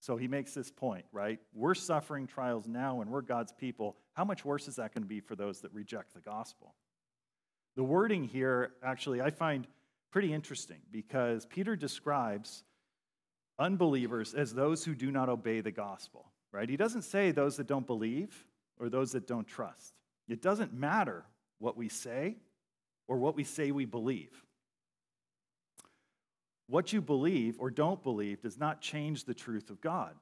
So 0.00 0.16
he 0.16 0.28
makes 0.28 0.54
this 0.54 0.70
point, 0.70 1.06
right? 1.12 1.40
We're 1.54 1.74
suffering 1.74 2.26
trials 2.26 2.68
now 2.68 3.00
and 3.00 3.10
we're 3.10 3.22
God's 3.22 3.52
people. 3.52 3.96
How 4.12 4.24
much 4.24 4.44
worse 4.44 4.68
is 4.68 4.76
that 4.76 4.94
going 4.94 5.02
to 5.02 5.08
be 5.08 5.20
for 5.20 5.34
those 5.34 5.60
that 5.62 5.72
reject 5.72 6.14
the 6.14 6.20
gospel? 6.20 6.74
The 7.76 7.82
wording 7.82 8.24
here, 8.24 8.72
actually, 8.82 9.20
I 9.20 9.30
find 9.30 9.66
pretty 10.10 10.32
interesting 10.32 10.80
because 10.90 11.46
Peter 11.46 11.76
describes 11.76 12.64
unbelievers 13.58 14.34
as 14.34 14.54
those 14.54 14.84
who 14.84 14.94
do 14.94 15.10
not 15.10 15.28
obey 15.28 15.60
the 15.60 15.70
gospel, 15.70 16.26
right? 16.52 16.68
He 16.68 16.76
doesn't 16.76 17.02
say 17.02 17.30
those 17.30 17.56
that 17.56 17.66
don't 17.66 17.86
believe 17.86 18.46
or 18.78 18.88
those 18.88 19.12
that 19.12 19.26
don't 19.26 19.46
trust. 19.46 19.94
It 20.28 20.42
doesn't 20.42 20.72
matter 20.72 21.24
what 21.58 21.76
we 21.76 21.88
say 21.88 22.36
or 23.06 23.18
what 23.18 23.34
we 23.34 23.44
say 23.44 23.70
we 23.70 23.84
believe. 23.84 24.44
What 26.68 26.92
you 26.92 27.00
believe 27.00 27.56
or 27.58 27.70
don't 27.70 28.02
believe 28.02 28.42
does 28.42 28.58
not 28.58 28.80
change 28.80 29.24
the 29.24 29.34
truth 29.34 29.70
of 29.70 29.80
God. 29.80 30.14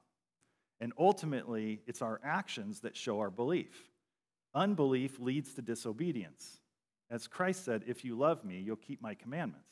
And 0.79 0.93
ultimately, 0.97 1.81
it's 1.87 2.01
our 2.01 2.21
actions 2.23 2.81
that 2.81 2.95
show 2.95 3.19
our 3.19 3.29
belief. 3.29 3.89
Unbelief 4.55 5.19
leads 5.19 5.53
to 5.53 5.61
disobedience. 5.61 6.59
As 7.09 7.27
Christ 7.27 7.65
said, 7.65 7.83
If 7.87 8.05
you 8.05 8.17
love 8.17 8.45
me, 8.45 8.59
you'll 8.59 8.75
keep 8.75 9.01
my 9.01 9.13
commandments. 9.13 9.67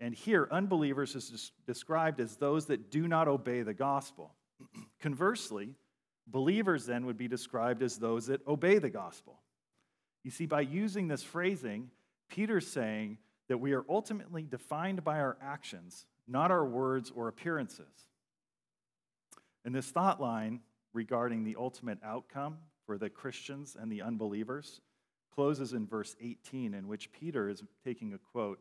And 0.00 0.14
here, 0.14 0.48
unbelievers 0.50 1.14
is 1.14 1.52
described 1.66 2.20
as 2.20 2.36
those 2.36 2.66
that 2.66 2.90
do 2.90 3.08
not 3.08 3.28
obey 3.28 3.62
the 3.62 3.74
gospel. 3.74 4.34
Conversely, 5.00 5.74
believers 6.26 6.86
then 6.86 7.06
would 7.06 7.16
be 7.16 7.28
described 7.28 7.82
as 7.82 7.96
those 7.96 8.26
that 8.26 8.46
obey 8.46 8.78
the 8.78 8.90
gospel. 8.90 9.40
You 10.22 10.30
see, 10.30 10.46
by 10.46 10.62
using 10.62 11.08
this 11.08 11.22
phrasing, 11.22 11.90
Peter's 12.28 12.66
saying 12.66 13.18
that 13.48 13.58
we 13.58 13.72
are 13.72 13.84
ultimately 13.88 14.42
defined 14.42 15.04
by 15.04 15.20
our 15.20 15.36
actions, 15.40 16.06
not 16.26 16.50
our 16.50 16.64
words 16.64 17.12
or 17.14 17.28
appearances. 17.28 18.08
And 19.64 19.74
this 19.74 19.90
thought 19.90 20.20
line 20.20 20.60
regarding 20.92 21.44
the 21.44 21.56
ultimate 21.58 21.98
outcome 22.04 22.58
for 22.86 22.98
the 22.98 23.10
Christians 23.10 23.76
and 23.78 23.90
the 23.90 24.02
unbelievers 24.02 24.80
closes 25.34 25.72
in 25.72 25.86
verse 25.86 26.14
18, 26.20 26.74
in 26.74 26.88
which 26.88 27.12
Peter 27.12 27.48
is 27.48 27.62
taking 27.84 28.12
a 28.12 28.18
quote 28.18 28.60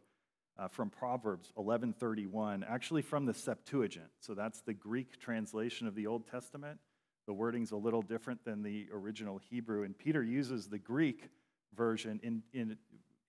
uh, 0.57 0.67
from 0.67 0.89
Proverbs 0.89 1.51
11:31, 1.57 2.63
actually 2.67 3.01
from 3.01 3.25
the 3.25 3.33
Septuagint. 3.33 4.09
So 4.19 4.33
that's 4.33 4.61
the 4.61 4.73
Greek 4.73 5.19
translation 5.19 5.87
of 5.87 5.95
the 5.95 6.07
Old 6.07 6.27
Testament. 6.27 6.79
The 7.25 7.33
wording's 7.33 7.71
a 7.71 7.77
little 7.77 8.01
different 8.01 8.43
than 8.43 8.63
the 8.63 8.87
original 8.93 9.39
Hebrew, 9.49 9.83
and 9.83 9.97
Peter 9.97 10.21
uses 10.21 10.67
the 10.67 10.79
Greek 10.79 11.29
version 11.75 12.19
in, 12.21 12.43
in, 12.53 12.77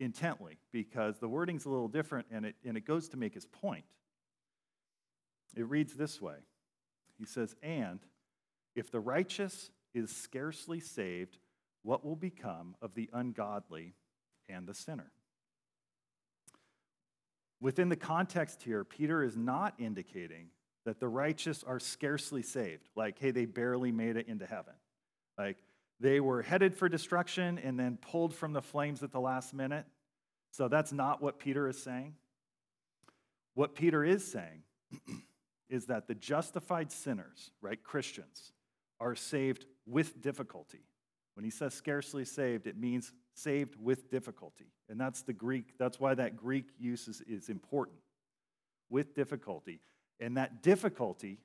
intently 0.01 0.59
because 0.73 1.19
the 1.19 1.29
wording's 1.29 1.65
a 1.65 1.71
little 1.71 1.89
different 1.89 2.27
and 2.31 2.45
it, 2.45 2.57
and 2.65 2.77
it 2.77 2.85
goes 2.85 3.09
to 3.11 3.17
make 3.17 3.35
his 3.35 3.47
point. 3.47 3.85
It 5.57 5.69
reads 5.69 5.95
this 5.95 6.21
way 6.21 6.37
He 7.19 7.25
says, 7.25 7.55
And 7.63 8.01
if 8.75 8.91
the 8.91 9.01
righteous 9.01 9.71
is 9.95 10.15
scarcely 10.15 10.81
saved, 10.81 11.39
what 11.83 12.05
will 12.05 12.17
become 12.17 12.75
of 12.83 12.95
the 12.95 13.09
ungodly 13.13 13.95
and 14.49 14.67
the 14.67 14.75
sinner? 14.75 15.13
Within 17.64 17.88
the 17.88 17.96
context 17.96 18.62
here, 18.62 18.85
Peter 18.85 19.22
is 19.22 19.38
not 19.38 19.72
indicating 19.79 20.48
that 20.85 21.00
the 21.00 21.09
righteous 21.09 21.64
are 21.64 21.81
scarcely 21.81 22.42
saved, 22.42 22.90
like, 22.94 23.18
hey, 23.18 23.31
they 23.31 23.46
barely 23.46 23.90
made 23.90 24.18
it 24.18 24.29
into 24.29 24.44
heaven. 24.44 24.74
Like, 25.38 25.57
they 25.98 26.20
were 26.20 26.42
headed 26.42 26.74
for 26.74 26.90
destruction 26.90 27.59
and 27.59 27.81
then 27.81 27.96
pulled 27.96 28.35
from 28.35 28.53
the 28.53 28.61
flames 28.61 29.03
at 29.03 29.12
the 29.12 29.20
last 29.20 29.55
minute. 29.55 29.87
So 30.50 30.68
that's 30.68 30.92
not 30.92 31.22
what 31.22 31.38
Peter 31.38 31.66
is 31.66 31.83
saying. 31.83 32.16
What 33.55 33.74
Peter 33.74 34.05
is 34.05 34.31
saying 34.31 34.64
is 35.70 35.87
that 35.87 36.07
the 36.07 36.14
justified 36.14 36.92
sinners, 36.92 37.50
right, 37.62 37.83
Christians, 37.83 38.53
are 39.00 39.14
saved 39.14 39.64
with 39.87 40.20
difficulty. 40.20 40.85
When 41.33 41.44
he 41.44 41.50
says 41.50 41.72
scarcely 41.72 42.27
saved, 42.27 42.66
it 42.66 42.77
means 42.77 43.11
saved 43.35 43.77
with 43.81 44.11
difficulty. 44.11 44.73
And 44.88 45.01
that's 45.01 45.23
the 45.23 45.33
Greek, 45.33 45.75
that's 45.79 46.01
why 46.01 46.14
that 46.14 46.37
Greek 46.37 46.66
use 46.79 47.09
is, 47.09 47.20
is 47.23 47.49
important. 47.49 47.99
With 48.90 49.14
difficulty. 49.14 49.81
And 50.20 50.37
that 50.37 50.62
difficulty 50.62 51.40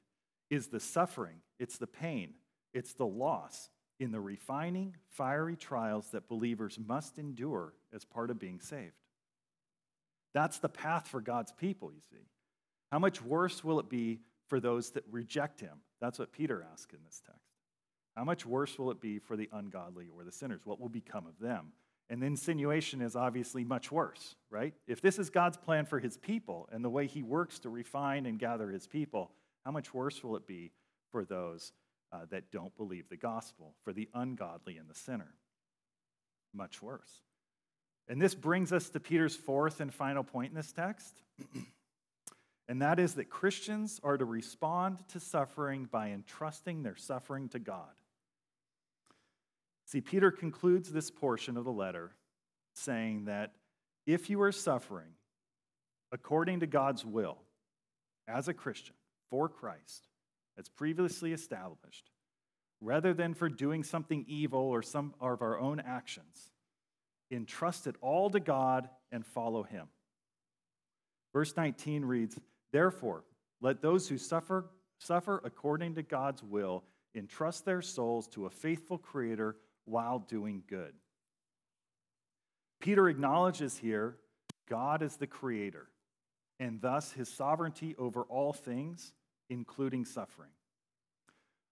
is 0.49 0.67
the 0.67 0.79
suffering, 0.79 1.37
it's 1.59 1.77
the 1.77 1.87
pain, 1.87 2.33
it's 2.73 2.93
the 2.93 3.05
loss 3.05 3.69
in 3.99 4.11
the 4.11 4.19
refining, 4.19 4.95
fiery 5.09 5.55
trials 5.55 6.09
that 6.11 6.27
believers 6.29 6.79
must 6.79 7.17
endure 7.17 7.73
as 7.93 8.05
part 8.05 8.29
of 8.29 8.39
being 8.39 8.59
saved. 8.59 8.93
That's 10.33 10.59
the 10.59 10.69
path 10.69 11.07
for 11.07 11.21
God's 11.21 11.51
people, 11.51 11.91
you 11.91 12.01
see. 12.09 12.27
How 12.91 12.99
much 12.99 13.21
worse 13.21 13.63
will 13.63 13.79
it 13.79 13.89
be 13.89 14.21
for 14.47 14.59
those 14.59 14.91
that 14.91 15.03
reject 15.11 15.59
him? 15.59 15.81
That's 15.99 16.17
what 16.17 16.31
Peter 16.31 16.65
asks 16.71 16.93
in 16.93 16.99
this 17.05 17.21
text. 17.25 17.48
How 18.19 18.25
much 18.25 18.45
worse 18.45 18.77
will 18.77 18.91
it 18.91 18.99
be 18.99 19.17
for 19.17 19.37
the 19.37 19.47
ungodly 19.53 20.09
or 20.13 20.25
the 20.25 20.31
sinners? 20.33 20.65
What 20.65 20.77
will 20.77 20.89
become 20.89 21.25
of 21.25 21.39
them? 21.39 21.71
And 22.09 22.21
insinuation 22.21 23.01
is 23.01 23.15
obviously 23.15 23.63
much 23.63 23.93
worse, 23.93 24.35
right? 24.49 24.73
If 24.87 24.99
this 24.99 25.17
is 25.17 25.29
God's 25.29 25.55
plan 25.55 25.85
for 25.85 25.99
his 25.99 26.17
people 26.17 26.67
and 26.69 26.83
the 26.83 26.89
way 26.89 27.07
he 27.07 27.23
works 27.23 27.59
to 27.59 27.69
refine 27.69 28.25
and 28.25 28.37
gather 28.37 28.71
his 28.71 28.87
people, 28.87 29.31
how 29.63 29.71
much 29.71 29.93
worse 29.93 30.21
will 30.21 30.35
it 30.35 30.45
be 30.45 30.73
for 31.13 31.23
those 31.23 31.71
uh, 32.11 32.25
that 32.29 32.51
don't 32.51 32.75
believe 32.75 33.07
the 33.07 33.15
gospel, 33.15 33.73
for 33.85 33.93
the 33.93 34.09
ungodly 34.13 34.75
and 34.75 34.89
the 34.89 34.95
sinner? 34.95 35.35
Much 36.53 36.81
worse. 36.81 37.21
And 38.09 38.21
this 38.21 38.35
brings 38.35 38.73
us 38.73 38.89
to 38.89 38.99
Peter's 38.99 39.37
fourth 39.37 39.79
and 39.79 39.93
final 39.93 40.25
point 40.25 40.49
in 40.49 40.57
this 40.57 40.73
text. 40.73 41.21
and 42.67 42.81
that 42.81 42.99
is 42.99 43.13
that 43.13 43.29
Christians 43.29 44.01
are 44.03 44.17
to 44.17 44.25
respond 44.25 45.07
to 45.07 45.21
suffering 45.21 45.87
by 45.89 46.09
entrusting 46.09 46.83
their 46.83 46.97
suffering 46.97 47.47
to 47.47 47.59
God. 47.59 47.87
See, 49.89 50.01
Peter 50.01 50.29
concludes 50.29 50.91
this 50.91 51.09
portion 51.09 51.57
of 51.57 51.65
the 51.65 51.71
letter 51.71 52.11
saying 52.75 53.25
that 53.25 53.53
if 54.05 54.29
you 54.29 54.39
are 54.43 54.51
suffering 54.51 55.13
according 56.11 56.59
to 56.59 56.67
God's 56.67 57.03
will 57.03 57.39
as 58.27 58.47
a 58.47 58.53
Christian 58.53 58.93
for 59.31 59.49
Christ, 59.49 60.03
as 60.59 60.69
previously 60.69 61.33
established, 61.33 62.11
rather 62.79 63.15
than 63.15 63.33
for 63.33 63.49
doing 63.49 63.83
something 63.83 64.25
evil 64.27 64.59
or 64.59 64.83
some 64.83 65.15
of 65.19 65.41
our 65.41 65.59
own 65.59 65.79
actions, 65.79 66.51
entrust 67.31 67.87
it 67.87 67.95
all 67.99 68.29
to 68.29 68.39
God 68.39 68.89
and 69.11 69.25
follow 69.25 69.63
Him. 69.63 69.87
Verse 71.33 71.57
19 71.57 72.05
reads, 72.05 72.39
Therefore, 72.71 73.23
let 73.59 73.81
those 73.81 74.07
who 74.07 74.19
suffer, 74.19 74.69
suffer 74.99 75.41
according 75.43 75.95
to 75.95 76.03
God's 76.03 76.43
will 76.43 76.83
entrust 77.15 77.65
their 77.65 77.81
souls 77.81 78.27
to 78.27 78.45
a 78.45 78.51
faithful 78.51 78.99
Creator 78.99 79.55
while 79.89 80.19
doing 80.19 80.63
good. 80.67 80.93
Peter 82.79 83.09
acknowledges 83.09 83.77
here 83.77 84.17
God 84.69 85.01
is 85.01 85.17
the 85.17 85.27
Creator, 85.27 85.87
and 86.59 86.79
thus 86.81 87.11
his 87.11 87.27
sovereignty 87.27 87.95
over 87.97 88.23
all 88.23 88.53
things, 88.53 89.13
including 89.49 90.05
suffering. 90.05 90.51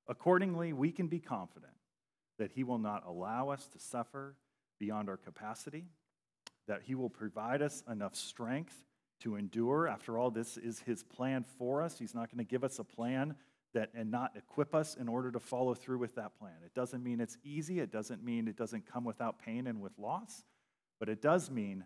Accordingly, 0.08 0.74
we 0.74 0.92
can 0.92 1.08
be 1.08 1.20
confident 1.20 1.74
that 2.40 2.52
he 2.52 2.64
will 2.64 2.80
not 2.80 3.06
allow 3.06 3.50
us 3.50 3.68
to 3.68 3.80
suffer 3.80 4.36
beyond 4.80 5.10
our 5.10 5.18
capacity, 5.18 5.86
that 6.68 6.82
he 6.84 6.96
will 6.96 7.10
provide 7.10 7.62
us 7.62 7.84
enough 7.90 8.16
strength 8.16 8.74
to 9.22 9.36
endure. 9.36 9.88
After 9.88 10.18
all, 10.18 10.32
this 10.32 10.58
is 10.58 10.80
his 10.80 11.04
plan 11.04 11.46
for 11.58 11.82
us. 11.82 11.98
He's 11.98 12.14
not 12.14 12.32
going 12.32 12.44
to 12.44 12.50
give 12.50 12.64
us 12.64 12.80
a 12.80 12.84
plan 12.84 13.36
that 13.78 13.92
and 13.94 14.10
not 14.10 14.32
equip 14.36 14.74
us 14.74 14.96
in 14.96 15.08
order 15.08 15.32
to 15.32 15.40
follow 15.40 15.76
through 15.76 16.00
with 16.00 16.16
that 16.16 16.38
plan. 16.40 16.56
It 16.66 16.74
doesn't 16.74 17.04
mean 17.04 17.22
it's 17.22 17.38
easy, 17.44 17.80
it 17.80 17.92
doesn't 17.92 18.24
mean 18.24 18.48
it 18.48 18.58
doesn't 18.58 18.92
come 18.92 19.04
without 19.04 19.38
pain 19.38 19.68
and 19.68 19.80
with 19.80 19.98
loss, 20.00 20.44
but 21.00 21.10
it 21.10 21.22
does 21.22 21.52
mean 21.52 21.86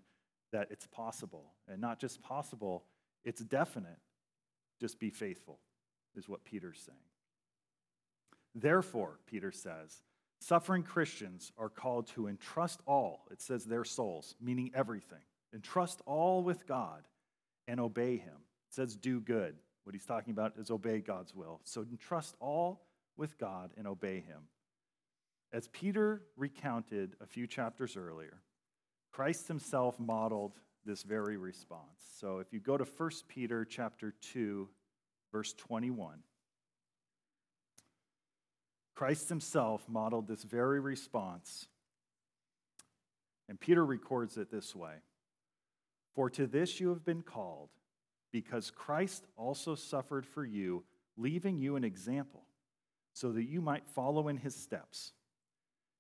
that 0.54 0.70
it's 0.72 0.88
possible. 0.88 1.52
And 1.68 1.82
not 1.82 2.00
just 2.00 2.22
possible, 2.22 2.86
it's 3.26 3.42
definite. 3.42 4.00
Just 4.80 5.00
be 5.00 5.10
faithful, 5.10 5.60
is 6.16 6.30
what 6.30 6.46
Peter's 6.46 6.82
saying. 6.86 6.98
Therefore, 8.56 9.20
Peter 9.28 9.52
says, 9.52 10.02
suffering 10.40 10.84
Christians 10.84 11.52
are 11.58 11.70
called 11.70 12.08
to 12.16 12.28
entrust 12.28 12.80
all, 12.88 13.26
it 13.32 13.42
says 13.42 13.66
their 13.66 13.84
souls, 13.84 14.36
meaning 14.42 14.72
everything, 14.74 15.24
entrust 15.54 16.02
all 16.06 16.42
with 16.42 16.66
God 16.66 17.04
and 17.68 17.82
obey 17.82 18.16
him. 18.16 18.38
It 18.70 18.76
says 18.76 18.96
do 18.96 19.20
good. 19.20 19.56
What 19.84 19.96
he's 19.96 20.06
talking 20.06 20.32
about 20.32 20.54
is 20.58 20.70
obey 20.70 21.00
God's 21.00 21.34
will. 21.34 21.60
So 21.64 21.82
entrust 21.82 22.36
all 22.40 22.82
with 23.18 23.38
God 23.38 23.72
and 23.78 23.88
obey 23.88 24.20
him. 24.20 24.48
As 25.54 25.68
Peter 25.70 26.22
recounted 26.38 27.16
a 27.20 27.26
few 27.26 27.48
chapters 27.48 27.98
earlier, 27.98 28.42
Christ 29.12 29.48
himself 29.48 30.00
modeled 30.00 30.54
this 30.86 31.04
very 31.04 31.38
response. 31.38 32.00
So 32.20 32.40
if 32.40 32.54
you 32.54 32.60
go 32.60 32.78
to 32.78 32.86
1 32.86 33.10
Peter 33.28 33.66
chapter 33.66 34.14
2 34.34 34.70
verse 35.32 35.54
21, 35.54 36.20
Christ 38.96 39.30
himself 39.30 39.84
modeled 39.90 40.28
this 40.28 40.44
very 40.44 40.80
response. 40.80 41.68
And 43.50 43.60
Peter 43.60 43.86
records 43.86 44.38
it 44.38 44.52
this 44.52 44.76
way 44.76 44.94
For 46.16 46.30
to 46.30 46.48
this 46.48 46.80
you 46.80 46.90
have 46.90 47.04
been 47.04 47.22
called, 47.22 47.70
because 48.32 48.72
Christ 48.72 49.26
also 49.36 49.76
suffered 49.76 50.26
for 50.26 50.46
you, 50.46 50.84
leaving 51.18 51.60
you 51.60 51.76
an 51.76 51.84
example, 51.84 52.44
so 53.14 53.32
that 53.32 53.44
you 53.44 53.62
might 53.62 53.88
follow 53.88 54.28
in 54.28 54.38
his 54.38 54.56
steps. 54.56 55.14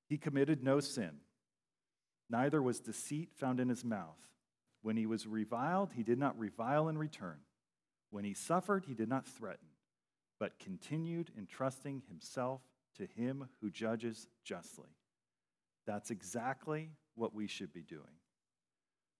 He 0.07 0.17
committed 0.17 0.63
no 0.63 0.79
sin, 0.79 1.11
neither 2.29 2.61
was 2.61 2.79
deceit 2.79 3.29
found 3.35 3.59
in 3.59 3.69
his 3.69 3.83
mouth. 3.83 4.17
When 4.81 4.97
he 4.97 5.05
was 5.05 5.27
reviled, 5.27 5.91
he 5.93 6.03
did 6.03 6.17
not 6.17 6.39
revile 6.39 6.89
in 6.89 6.97
return. 6.97 7.37
When 8.09 8.23
he 8.23 8.33
suffered, 8.33 8.85
he 8.87 8.93
did 8.93 9.09
not 9.09 9.27
threaten, 9.27 9.67
but 10.39 10.59
continued 10.59 11.31
entrusting 11.37 12.01
himself 12.07 12.61
to 12.97 13.05
him 13.05 13.47
who 13.61 13.69
judges 13.69 14.27
justly. 14.43 14.89
That's 15.85 16.11
exactly 16.11 16.89
what 17.15 17.33
we 17.33 17.47
should 17.47 17.73
be 17.73 17.83
doing 17.83 18.03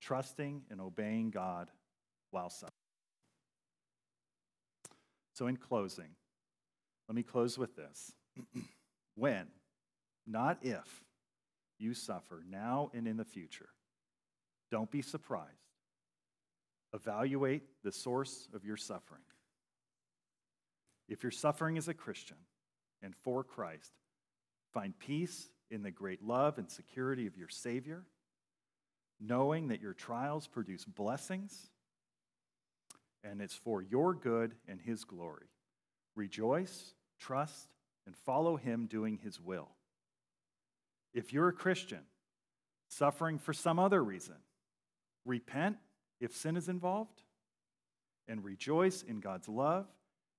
trusting 0.01 0.64
and 0.72 0.82
obeying 0.82 1.30
God 1.30 1.70
while 2.32 2.49
suffering. 2.49 2.80
So, 5.42 5.48
in 5.48 5.58
closing, 5.58 6.10
let 7.08 7.16
me 7.16 7.24
close 7.24 7.58
with 7.58 7.76
this. 7.76 8.12
when, 9.16 9.48
not 10.28 10.60
if, 10.62 11.02
you 11.80 11.96
suffer 11.96 12.44
now 12.48 12.92
and 12.94 13.08
in 13.08 13.18
the 13.18 13.26
future, 13.26 13.70
don't 14.70 14.92
be 14.92 15.02
surprised. 15.02 15.50
Evaluate 16.94 17.64
the 17.84 17.92
source 17.92 18.50
of 18.54 18.64
your 18.64 18.78
suffering. 18.78 19.24
If 21.10 21.24
you're 21.24 21.32
suffering 21.32 21.76
as 21.76 21.88
a 21.88 21.96
Christian, 21.96 22.38
and 23.02 23.16
for 23.24 23.44
Christ. 23.44 23.94
Find 24.76 24.94
peace 25.00 25.50
in 25.72 25.82
the 25.82 25.89
great 25.89 26.24
love 26.24 26.60
and 26.60 26.70
security 26.70 27.26
of 27.26 27.36
your 27.36 27.50
Savior, 27.50 28.04
knowing 29.20 29.70
that 29.70 29.82
your 29.82 29.96
trials 29.96 30.46
produce 30.46 30.86
blessings 30.86 31.72
and 33.24 33.41
it's 33.41 33.55
for 33.55 33.82
your 33.82 34.13
good 34.13 34.53
and 34.67 34.80
His 34.80 35.03
glory. 35.03 35.47
Rejoice, 36.15 36.93
trust, 37.19 37.69
and 38.05 38.15
follow 38.15 38.57
Him 38.57 38.88
doing 38.88 39.19
His 39.24 39.39
will. 39.39 39.69
If 41.13 41.34
you're 41.34 41.49
a 41.49 41.53
Christian 41.53 42.01
suffering 42.88 43.38
for 43.38 43.53
some 43.53 43.80
other 43.80 44.03
reason, 44.03 44.36
repent 45.26 45.78
if 46.19 46.36
sin 46.36 46.57
is 46.57 46.69
involved 46.69 47.24
and 48.28 48.43
rejoice 48.43 49.03
in 49.03 49.19
God's 49.19 49.47
love 49.47 49.88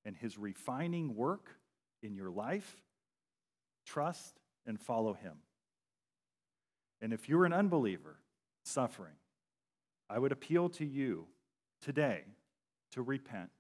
and 0.04 0.16
His 0.16 0.38
refining 0.38 1.14
work 1.14 1.48
in 2.02 2.14
your 2.14 2.30
life, 2.30 2.82
trust 3.86 4.40
and 4.66 4.80
follow 4.80 5.14
Him. 5.14 5.34
And 7.00 7.12
if 7.12 7.28
you're 7.28 7.44
an 7.44 7.52
unbeliever 7.52 8.18
suffering, 8.64 9.14
I 10.08 10.18
would 10.18 10.32
appeal 10.32 10.68
to 10.70 10.84
you 10.84 11.26
today 11.80 12.22
to 12.92 13.02
repent, 13.02 13.50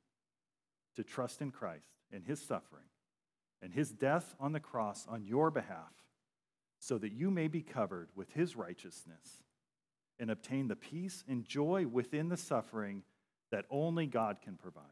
to 0.96 1.02
trust 1.02 1.40
in 1.40 1.50
Christ 1.50 1.88
and 2.12 2.24
His 2.24 2.40
suffering 2.40 2.84
and 3.60 3.72
His 3.72 3.90
death 3.90 4.34
on 4.40 4.52
the 4.52 4.60
cross 4.60 5.06
on 5.08 5.24
your 5.24 5.50
behalf, 5.50 5.92
so 6.80 6.98
that 6.98 7.12
you 7.12 7.30
may 7.30 7.46
be 7.46 7.62
covered 7.62 8.08
with 8.16 8.32
His 8.32 8.56
righteousness 8.56 9.42
and 10.18 10.30
obtain 10.30 10.68
the 10.68 10.76
peace 10.76 11.24
and 11.28 11.44
joy 11.44 11.86
within 11.86 12.28
the 12.28 12.36
suffering 12.36 13.02
that 13.50 13.66
only 13.70 14.06
God 14.06 14.38
can 14.42 14.56
provide. 14.56 14.84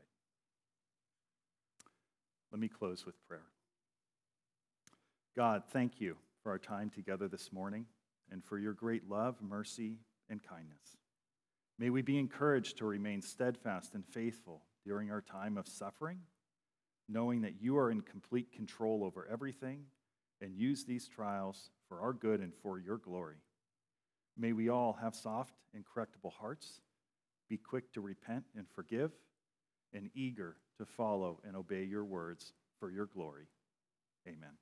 Let 2.52 2.60
me 2.60 2.68
close 2.68 3.06
with 3.06 3.14
prayer. 3.26 3.46
God, 5.36 5.62
thank 5.72 6.00
you 6.00 6.16
for 6.42 6.50
our 6.50 6.58
time 6.58 6.90
together 6.90 7.28
this 7.28 7.52
morning 7.52 7.86
and 8.30 8.44
for 8.44 8.58
your 8.58 8.72
great 8.72 9.08
love, 9.08 9.36
mercy, 9.40 9.98
and 10.28 10.42
kindness. 10.42 10.99
May 11.80 11.88
we 11.88 12.02
be 12.02 12.18
encouraged 12.18 12.76
to 12.76 12.84
remain 12.84 13.22
steadfast 13.22 13.94
and 13.94 14.04
faithful 14.06 14.60
during 14.84 15.10
our 15.10 15.22
time 15.22 15.56
of 15.56 15.66
suffering, 15.66 16.18
knowing 17.08 17.40
that 17.40 17.62
you 17.62 17.78
are 17.78 17.90
in 17.90 18.02
complete 18.02 18.52
control 18.52 19.02
over 19.02 19.26
everything 19.32 19.84
and 20.42 20.54
use 20.54 20.84
these 20.84 21.08
trials 21.08 21.70
for 21.88 22.02
our 22.02 22.12
good 22.12 22.40
and 22.40 22.52
for 22.62 22.78
your 22.78 22.98
glory. 22.98 23.38
May 24.36 24.52
we 24.52 24.68
all 24.68 24.92
have 25.00 25.14
soft 25.14 25.54
and 25.72 25.82
correctable 25.82 26.34
hearts, 26.34 26.82
be 27.48 27.56
quick 27.56 27.90
to 27.94 28.02
repent 28.02 28.44
and 28.54 28.66
forgive, 28.68 29.12
and 29.94 30.10
eager 30.14 30.56
to 30.76 30.84
follow 30.84 31.40
and 31.46 31.56
obey 31.56 31.84
your 31.84 32.04
words 32.04 32.52
for 32.78 32.90
your 32.90 33.06
glory. 33.06 33.46
Amen. 34.28 34.52